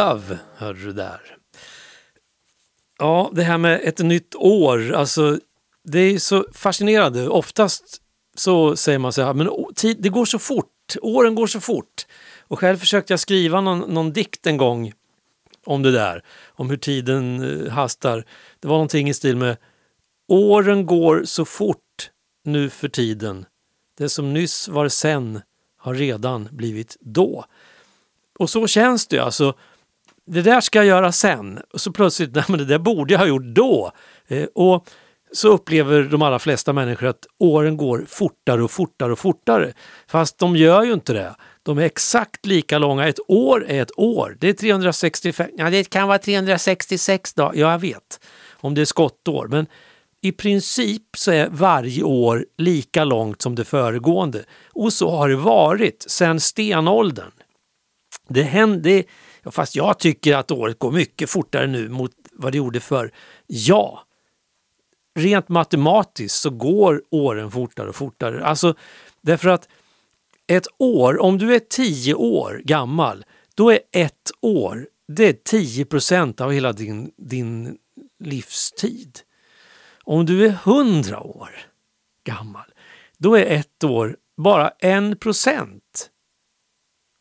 Love 0.01 0.39
hörde 0.57 0.81
du 0.81 0.93
där. 0.93 1.21
Ja, 2.99 3.31
det 3.33 3.43
här 3.43 3.59
med 3.59 3.81
ett 3.85 3.99
nytt 3.99 4.35
år, 4.35 4.93
alltså 4.93 5.39
det 5.85 5.99
är 5.99 6.19
så 6.19 6.45
fascinerande. 6.53 7.29
Oftast 7.29 8.03
så 8.37 8.77
säger 8.77 8.99
man 8.99 9.13
så 9.13 9.23
här, 9.23 9.35
men 9.35 9.49
tid, 9.75 9.97
det 10.01 10.09
går 10.09 10.25
så 10.25 10.39
fort, 10.39 10.97
åren 11.03 11.35
går 11.35 11.47
så 11.47 11.61
fort. 11.61 12.07
Och 12.41 12.59
själv 12.59 12.77
försökte 12.77 13.13
jag 13.13 13.21
skriva 13.21 13.61
någon, 13.61 13.95
någon 13.95 14.13
dikt 14.13 14.47
en 14.47 14.57
gång 14.57 14.93
om 15.67 15.83
det 15.83 15.93
där, 15.93 16.25
om 16.49 16.71
hur 16.71 16.77
tiden 16.77 17.43
eh, 17.67 17.73
hastar. 17.73 18.25
Det 18.61 18.69
var 18.69 18.75
någonting 18.75 19.09
i 19.09 19.15
stil 19.15 19.37
med 19.37 19.57
Åren 20.29 20.87
går 20.87 21.25
så 21.25 21.45
fort 21.45 22.11
nu 22.45 22.71
för 22.71 22.89
tiden. 22.89 23.47
Det 23.99 24.09
som 24.09 24.33
nyss 24.33 24.69
var 24.69 24.89
sen 24.89 25.41
har 25.79 25.95
redan 25.95 26.49
blivit 26.53 26.97
då. 27.01 27.45
Och 28.39 28.51
så 28.51 28.67
känns 28.67 29.07
det 29.07 29.17
ju. 29.17 29.23
Alltså, 29.23 29.55
det 30.31 30.43
där 30.43 30.61
ska 30.61 30.79
jag 30.79 30.87
göra 30.87 31.13
sen. 31.13 31.61
Och 31.73 31.81
så 31.81 31.93
plötsligt, 31.93 32.31
nej 32.35 32.45
men 32.49 32.59
det 32.59 32.65
där 32.65 32.79
borde 32.79 33.13
jag 33.13 33.19
ha 33.19 33.27
gjort 33.27 33.55
då. 33.55 33.93
Eh, 34.29 34.47
och 34.55 34.89
så 35.33 35.49
upplever 35.49 36.03
de 36.03 36.23
allra 36.23 36.39
flesta 36.39 36.73
människor 36.73 37.07
att 37.07 37.27
åren 37.39 37.77
går 37.77 38.05
fortare 38.09 38.63
och 38.63 38.71
fortare 38.71 39.13
och 39.13 39.19
fortare. 39.19 39.73
Fast 40.09 40.39
de 40.39 40.57
gör 40.57 40.83
ju 40.83 40.93
inte 40.93 41.13
det. 41.13 41.35
De 41.63 41.79
är 41.79 41.83
exakt 41.83 42.47
lika 42.47 42.79
långa. 42.79 43.09
Ett 43.09 43.21
år 43.29 43.65
är 43.69 43.83
ett 43.83 43.99
år. 43.99 44.37
Det 44.41 44.49
är 44.49 44.53
365, 44.53 45.51
ja 45.57 45.71
det 45.71 45.91
kan 45.91 46.09
vara 46.09 46.19
366 46.19 47.35
dagar, 47.35 47.61
ja 47.61 47.73
jag 47.73 47.79
vet. 47.79 48.21
Om 48.53 48.75
det 48.75 48.81
är 48.81 48.85
skottår. 48.85 49.49
Men 49.49 49.67
i 50.23 50.33
princip 50.33 51.03
så 51.17 51.33
är 51.33 51.49
varje 51.51 52.03
år 52.03 52.47
lika 52.59 53.05
långt 53.05 53.43
som 53.43 53.55
det 53.55 53.65
föregående. 53.65 54.45
Och 54.73 54.93
så 54.93 55.11
har 55.11 55.29
det 55.29 55.37
varit 55.37 56.05
sedan 56.09 56.41
stenåldern. 56.41 57.31
Det 58.29 58.43
händer 58.43 59.05
ja, 59.43 59.51
fast 59.51 59.77
jag 59.77 59.99
tycker 59.99 60.37
att 60.37 60.51
året 60.51 60.79
går 60.79 60.93
mycket 60.93 61.31
fortare 61.31 61.67
nu 61.67 61.89
mot 61.89 62.13
vad 62.33 62.53
det 62.53 62.59
gjorde 62.59 62.81
för 62.81 63.13
Ja, 63.47 64.05
rent 65.15 65.49
matematiskt 65.49 66.41
så 66.41 66.51
går 66.51 67.03
åren 67.11 67.51
fortare 67.51 67.89
och 67.89 67.97
fortare. 67.97 68.45
Alltså 68.45 68.75
därför 69.21 69.49
att 69.49 69.69
ett 70.47 70.67
år, 70.79 71.21
om 71.21 71.39
du 71.39 71.55
är 71.55 71.59
tio 71.59 72.15
år 72.15 72.63
gammal, 72.65 73.25
då 73.55 73.73
är 73.73 73.81
ett 73.93 74.31
år 74.41 74.87
det 75.17 75.29
är 75.29 75.33
10 75.33 75.85
procent 75.85 76.41
av 76.41 76.53
hela 76.53 76.73
din, 76.73 77.11
din 77.17 77.79
livstid. 78.19 79.21
Om 80.05 80.27
du 80.27 80.47
är 80.47 80.59
100 80.65 81.21
år 81.21 81.51
gammal, 82.25 82.75
då 83.19 83.35
är 83.35 83.47
ett 83.47 83.85
år 83.85 84.17
bara 84.37 84.69
en 84.69 85.17
procent 85.17 86.11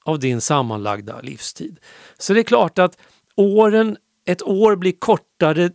av 0.09 0.19
din 0.19 0.41
sammanlagda 0.41 1.21
livstid. 1.21 1.79
Så 2.17 2.33
det 2.33 2.39
är 2.39 2.43
klart 2.43 2.79
att 2.79 2.97
åren, 3.35 3.97
ett 4.25 4.41
år 4.41 4.75
blir 4.75 4.91
kortare, 4.99 5.69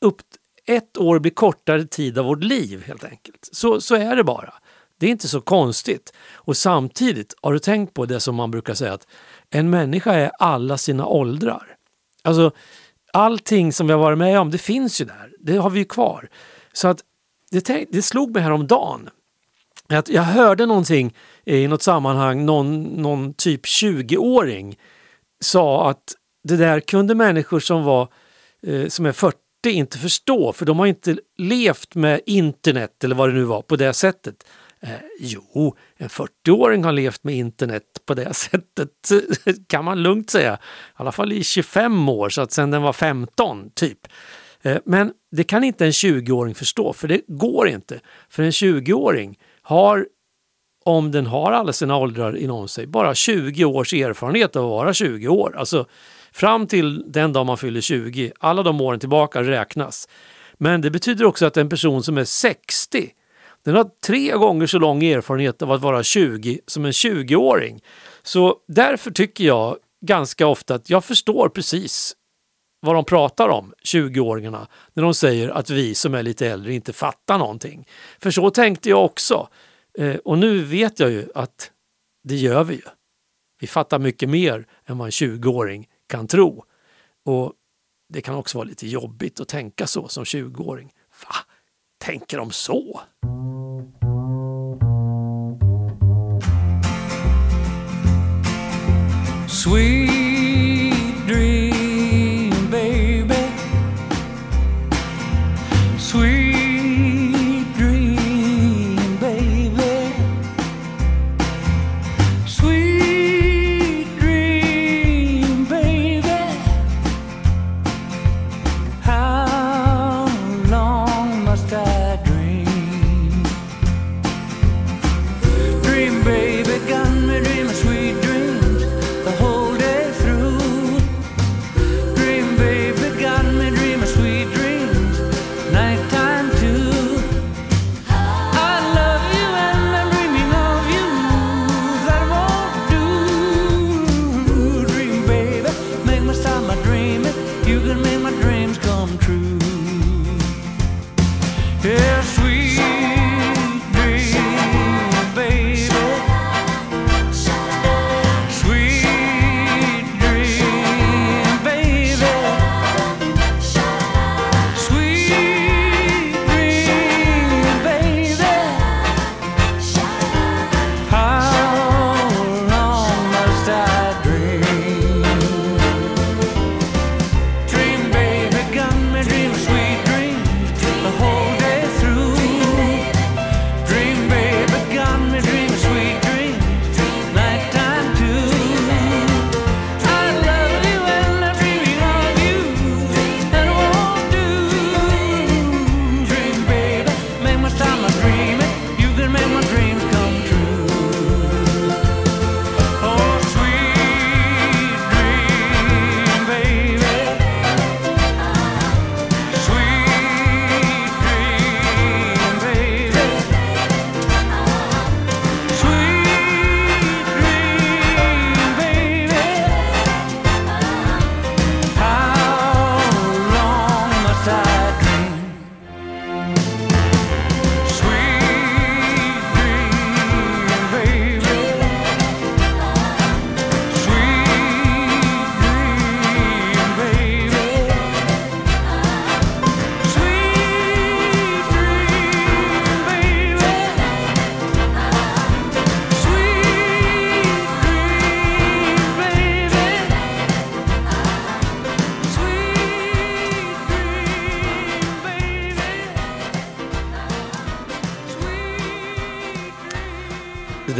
upp, 0.00 0.22
ett 0.66 0.98
år 0.98 1.18
blir 1.18 1.32
kortare 1.32 1.84
tid 1.84 2.18
av 2.18 2.24
vårt 2.24 2.42
liv 2.44 2.84
helt 2.86 3.04
enkelt. 3.04 3.48
Så, 3.52 3.80
så 3.80 3.94
är 3.94 4.16
det 4.16 4.24
bara. 4.24 4.54
Det 5.00 5.06
är 5.06 5.10
inte 5.10 5.28
så 5.28 5.40
konstigt. 5.40 6.12
Och 6.32 6.56
samtidigt, 6.56 7.34
har 7.42 7.52
du 7.52 7.58
tänkt 7.58 7.94
på 7.94 8.06
det 8.06 8.20
som 8.20 8.34
man 8.34 8.50
brukar 8.50 8.74
säga 8.74 8.92
att 8.92 9.06
en 9.50 9.70
människa 9.70 10.12
är 10.12 10.30
alla 10.38 10.78
sina 10.78 11.06
åldrar. 11.06 11.76
Alltså 12.24 12.50
allting 13.12 13.72
som 13.72 13.86
vi 13.86 13.92
har 13.92 14.00
varit 14.00 14.18
med 14.18 14.40
om, 14.40 14.50
det 14.50 14.58
finns 14.58 15.00
ju 15.00 15.04
där. 15.04 15.32
Det 15.40 15.56
har 15.56 15.70
vi 15.70 15.78
ju 15.78 15.84
kvar. 15.84 16.28
Så 16.72 16.88
att 16.88 17.04
det, 17.50 17.86
det 17.90 18.02
slog 18.02 18.34
mig 18.34 18.42
häromdagen 18.42 19.08
att 19.96 20.08
jag 20.08 20.22
hörde 20.22 20.66
någonting 20.66 21.14
i 21.44 21.68
något 21.68 21.82
sammanhang, 21.82 22.46
någon, 22.46 22.82
någon 22.82 23.34
typ 23.34 23.64
20-åring 23.64 24.78
sa 25.40 25.90
att 25.90 26.14
det 26.44 26.56
där 26.56 26.80
kunde 26.80 27.14
människor 27.14 27.60
som 27.60 27.84
var 27.84 28.08
eh, 28.66 28.86
som 28.88 29.06
är 29.06 29.12
40 29.12 29.36
inte 29.66 29.98
förstå 29.98 30.52
för 30.52 30.66
de 30.66 30.78
har 30.78 30.86
inte 30.86 31.18
levt 31.38 31.94
med 31.94 32.20
internet 32.26 33.04
eller 33.04 33.14
vad 33.14 33.28
det 33.28 33.34
nu 33.34 33.44
var 33.44 33.62
på 33.62 33.76
det 33.76 33.92
sättet. 33.92 34.34
Eh, 34.80 34.90
jo, 35.20 35.76
en 35.96 36.08
40-åring 36.08 36.84
har 36.84 36.92
levt 36.92 37.24
med 37.24 37.34
internet 37.34 37.84
på 38.06 38.14
det 38.14 38.34
sättet 38.36 38.90
kan 39.66 39.84
man 39.84 40.02
lugnt 40.02 40.30
säga. 40.30 40.54
I 40.54 40.58
alla 40.94 41.12
fall 41.12 41.32
i 41.32 41.44
25 41.44 42.08
år, 42.08 42.28
så 42.28 42.40
att 42.40 42.52
sen 42.52 42.70
den 42.70 42.82
var 42.82 42.92
15 42.92 43.70
typ. 43.74 43.98
Eh, 44.62 44.78
men 44.84 45.12
det 45.30 45.44
kan 45.44 45.64
inte 45.64 45.84
en 45.84 45.90
20-åring 45.90 46.54
förstå, 46.54 46.92
för 46.92 47.08
det 47.08 47.20
går 47.26 47.68
inte. 47.68 48.00
För 48.28 48.42
en 48.42 48.50
20-åring 48.50 49.38
har, 49.68 50.06
om 50.84 51.10
den 51.10 51.26
har 51.26 51.52
alla 51.52 51.72
sina 51.72 51.96
åldrar 51.96 52.36
inom 52.36 52.68
sig, 52.68 52.86
bara 52.86 53.14
20 53.14 53.64
års 53.64 53.92
erfarenhet 53.92 54.56
av 54.56 54.64
att 54.64 54.70
vara 54.70 54.94
20 54.94 55.28
år. 55.28 55.56
Alltså 55.56 55.86
fram 56.32 56.66
till 56.66 57.04
den 57.12 57.32
dag 57.32 57.46
man 57.46 57.58
fyller 57.58 57.80
20, 57.80 58.32
alla 58.40 58.62
de 58.62 58.80
åren 58.80 59.00
tillbaka 59.00 59.42
räknas. 59.42 60.08
Men 60.58 60.80
det 60.80 60.90
betyder 60.90 61.24
också 61.24 61.46
att 61.46 61.56
en 61.56 61.68
person 61.68 62.02
som 62.02 62.18
är 62.18 62.24
60 62.24 63.10
den 63.64 63.74
har 63.74 63.90
tre 64.06 64.32
gånger 64.32 64.66
så 64.66 64.78
lång 64.78 65.04
erfarenhet 65.04 65.62
av 65.62 65.72
att 65.72 65.80
vara 65.80 66.02
20 66.02 66.60
som 66.66 66.84
en 66.84 66.92
20-åring. 66.92 67.80
Så 68.22 68.56
därför 68.68 69.10
tycker 69.10 69.44
jag 69.44 69.76
ganska 70.00 70.46
ofta 70.46 70.74
att 70.74 70.90
jag 70.90 71.04
förstår 71.04 71.48
precis 71.48 72.14
vad 72.80 72.94
de 72.94 73.04
pratar 73.04 73.48
om, 73.48 73.74
20-åringarna, 73.84 74.66
när 74.94 75.02
de 75.02 75.14
säger 75.14 75.48
att 75.48 75.70
vi 75.70 75.94
som 75.94 76.14
är 76.14 76.22
lite 76.22 76.46
äldre 76.46 76.74
inte 76.74 76.92
fattar 76.92 77.38
någonting. 77.38 77.88
För 78.18 78.30
så 78.30 78.50
tänkte 78.50 78.88
jag 78.88 79.04
också. 79.04 79.48
Eh, 79.98 80.16
och 80.16 80.38
nu 80.38 80.64
vet 80.64 81.00
jag 81.00 81.10
ju 81.10 81.28
att 81.34 81.70
det 82.24 82.36
gör 82.36 82.64
vi 82.64 82.74
ju. 82.74 82.82
Vi 83.60 83.66
fattar 83.66 83.98
mycket 83.98 84.28
mer 84.28 84.66
än 84.84 84.98
vad 84.98 85.06
en 85.06 85.10
20-åring 85.10 85.88
kan 86.06 86.26
tro. 86.26 86.64
Och 87.24 87.52
det 88.08 88.20
kan 88.20 88.34
också 88.34 88.58
vara 88.58 88.68
lite 88.68 88.86
jobbigt 88.86 89.40
att 89.40 89.48
tänka 89.48 89.86
så 89.86 90.08
som 90.08 90.24
20-åring. 90.24 90.92
Va? 91.22 91.34
Tänker 91.98 92.38
de 92.38 92.50
så? 92.50 93.00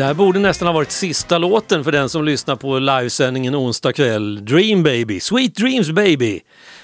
Det 0.08 0.14
borde 0.14 0.38
nästan 0.38 0.68
ha 0.68 0.72
varit 0.72 0.90
sista 0.90 1.38
låten 1.38 1.84
för 1.84 1.92
den 1.92 2.08
som 2.08 2.24
lyssnar 2.24 2.56
på 2.56 2.78
livesändningen 2.78 3.56
onsdag 3.56 3.92
kväll. 3.92 4.44
Dream 4.44 4.82
Baby, 4.82 5.20
Sweet 5.20 5.54
Dreams 5.54 5.90
Baby, 5.90 6.40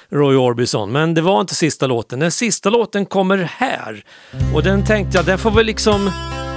Roy 0.09 0.37
Orbison. 0.37 0.93
Men 0.93 1.15
det 1.15 1.21
var 1.21 1.41
inte 1.41 1.55
sista 1.55 1.87
låten. 1.87 2.19
Den 2.19 2.31
sista 2.31 2.71
låten 2.71 3.07
kommer 3.07 3.39
här. 3.39 4.05
Och 4.55 4.63
den 4.63 4.85
tänkte 4.85 5.19
jag, 5.19 5.27
den 5.27 5.39
får 5.39 5.51
väl 5.51 5.67
liksom... 5.67 6.11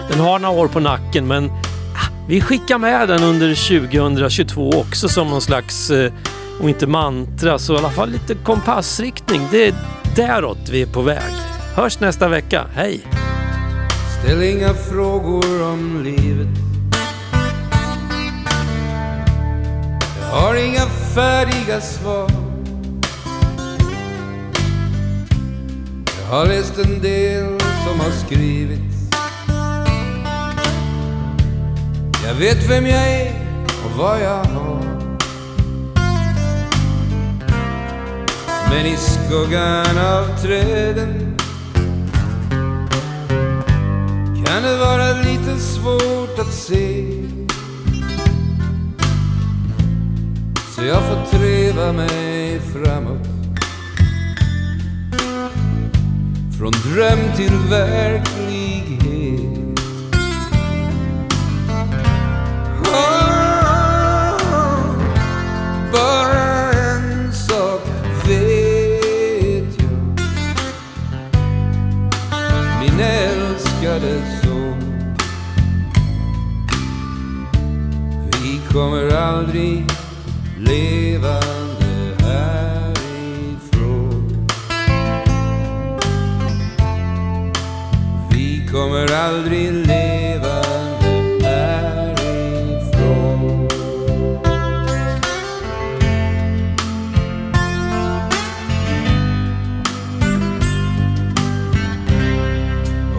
Den 0.09 0.19
har 0.19 0.39
några 0.39 0.59
år 0.59 0.67
på 0.67 0.79
nacken 0.79 1.27
men 1.27 1.49
ah, 1.49 2.25
vi 2.27 2.41
skickar 2.41 2.77
med 2.77 3.07
den 3.07 3.23
under 3.23 3.79
2022 3.79 4.69
också 4.69 5.09
som 5.09 5.27
någon 5.27 5.41
slags, 5.41 5.91
eh, 5.91 6.13
om 6.61 6.69
inte 6.69 6.87
mantra, 6.87 7.59
så 7.59 7.73
i 7.73 7.77
alla 7.77 7.91
fall 7.91 8.09
lite 8.09 8.35
kompassriktning. 8.35 9.41
Det 9.51 9.67
är 9.67 9.75
däråt 10.15 10.69
vi 10.71 10.81
är 10.81 10.87
på 10.87 11.01
väg. 11.01 11.33
Hörs 11.75 11.99
nästa 11.99 12.27
vecka. 12.27 12.65
Hej! 12.75 13.01
Ställ 14.19 14.43
inga 14.43 14.73
frågor 14.73 15.63
om 15.63 16.03
livet. 16.03 16.47
Jag 20.21 20.41
har 20.41 20.55
inga 20.55 20.85
färdiga 21.15 21.81
svar. 21.81 22.31
Jag 26.21 26.37
har 26.37 26.45
läst 26.45 26.79
en 26.79 27.01
del 27.01 27.59
som 27.59 27.99
har 27.99 28.11
skrivits. 28.25 28.97
Jag 32.25 32.33
vet 32.33 32.69
vem 32.69 32.85
jag 32.85 33.09
är 33.09 33.33
och 33.85 33.91
vad 33.97 34.21
jag 34.21 34.43
har. 34.43 34.81
Men 38.69 38.85
i 38.85 38.97
skuggan 38.97 39.97
av 39.97 40.41
träden 40.41 41.36
kan 44.57 44.65
det 44.65 44.77
vara 44.77 45.13
lite 45.13 45.59
svårt 45.59 46.39
att 46.39 46.53
se? 46.53 47.05
Så 50.75 50.83
jag 50.83 51.03
får 51.03 51.37
treva 51.37 51.91
mig 51.91 52.59
framåt. 52.59 53.27
Från 56.59 56.71
dröm 56.71 57.19
till 57.35 57.53
verklighet. 57.69 58.99
Oh, 62.83 63.11
Bara 65.91 66.56
kommer 78.71 79.15
aldrig 79.15 79.85
levande 80.57 82.15
härifrån. 82.19 82.87
Vi 88.31 88.67
kommer 88.71 89.13
aldrig 89.13 89.71
levande 89.71 91.47
härifrån. 91.47 92.17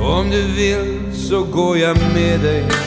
Om 0.00 0.30
du 0.30 0.42
vill 0.42 1.14
så 1.14 1.44
går 1.44 1.78
jag 1.78 1.96
med 2.14 2.40
dig. 2.40 2.77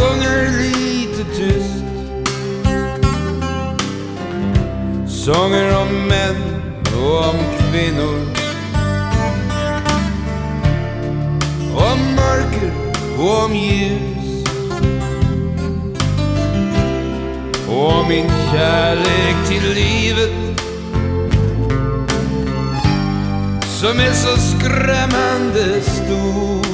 Sjunger 0.00 0.48
lite 0.58 1.24
tyst. 1.36 1.84
Sånger 5.24 5.80
om 5.80 6.08
män 6.08 6.36
och 6.96 7.28
om 7.28 7.36
kvinnor. 7.58 8.20
Om 11.74 12.14
mörker 12.16 12.72
och 13.18 13.44
om 13.44 13.54
ljus. 13.54 14.44
Och 17.68 17.92
om 17.92 18.08
min 18.08 18.28
kärlek 18.52 19.48
till 19.48 19.74
livet. 19.74 20.60
Som 23.80 24.00
är 24.00 24.12
så 24.12 24.36
skrämmande 24.36 25.80
stor 25.80 26.69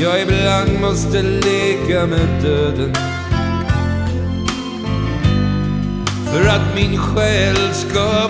jag 0.00 0.22
ibland 0.22 0.80
måste 0.80 1.22
leka 1.22 2.06
med 2.06 2.42
döden. 2.42 2.94
För 6.32 6.48
att 6.48 6.74
min 6.74 6.98
själ 6.98 7.56
ska 7.72 8.27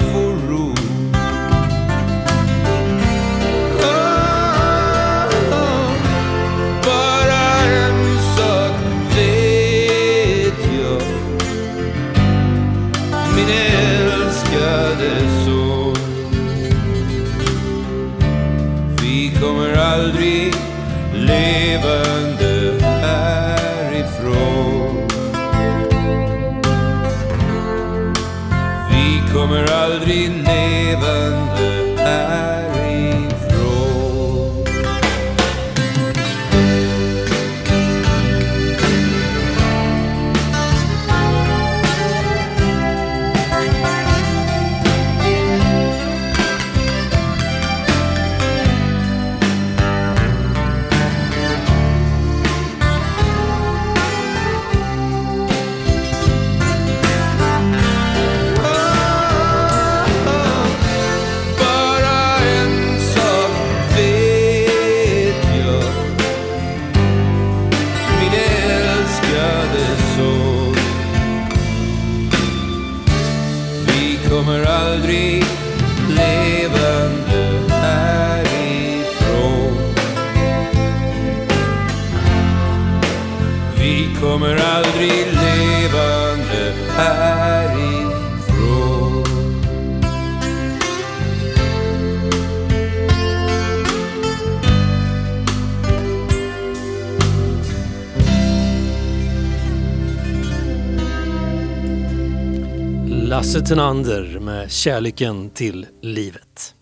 Lasse 103.59 103.68
Tenander 103.68 104.38
med 104.40 104.70
Kärleken 104.70 105.50
till 105.50 105.86
livet. 106.02 106.74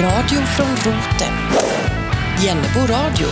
Radio 0.00 0.40
från 0.56 0.76
roten. 0.76 1.34
Jennebo 2.44 2.80
radio. 2.80 3.26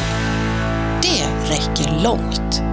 Det 1.02 1.50
räcker 1.50 2.02
långt. 2.04 2.67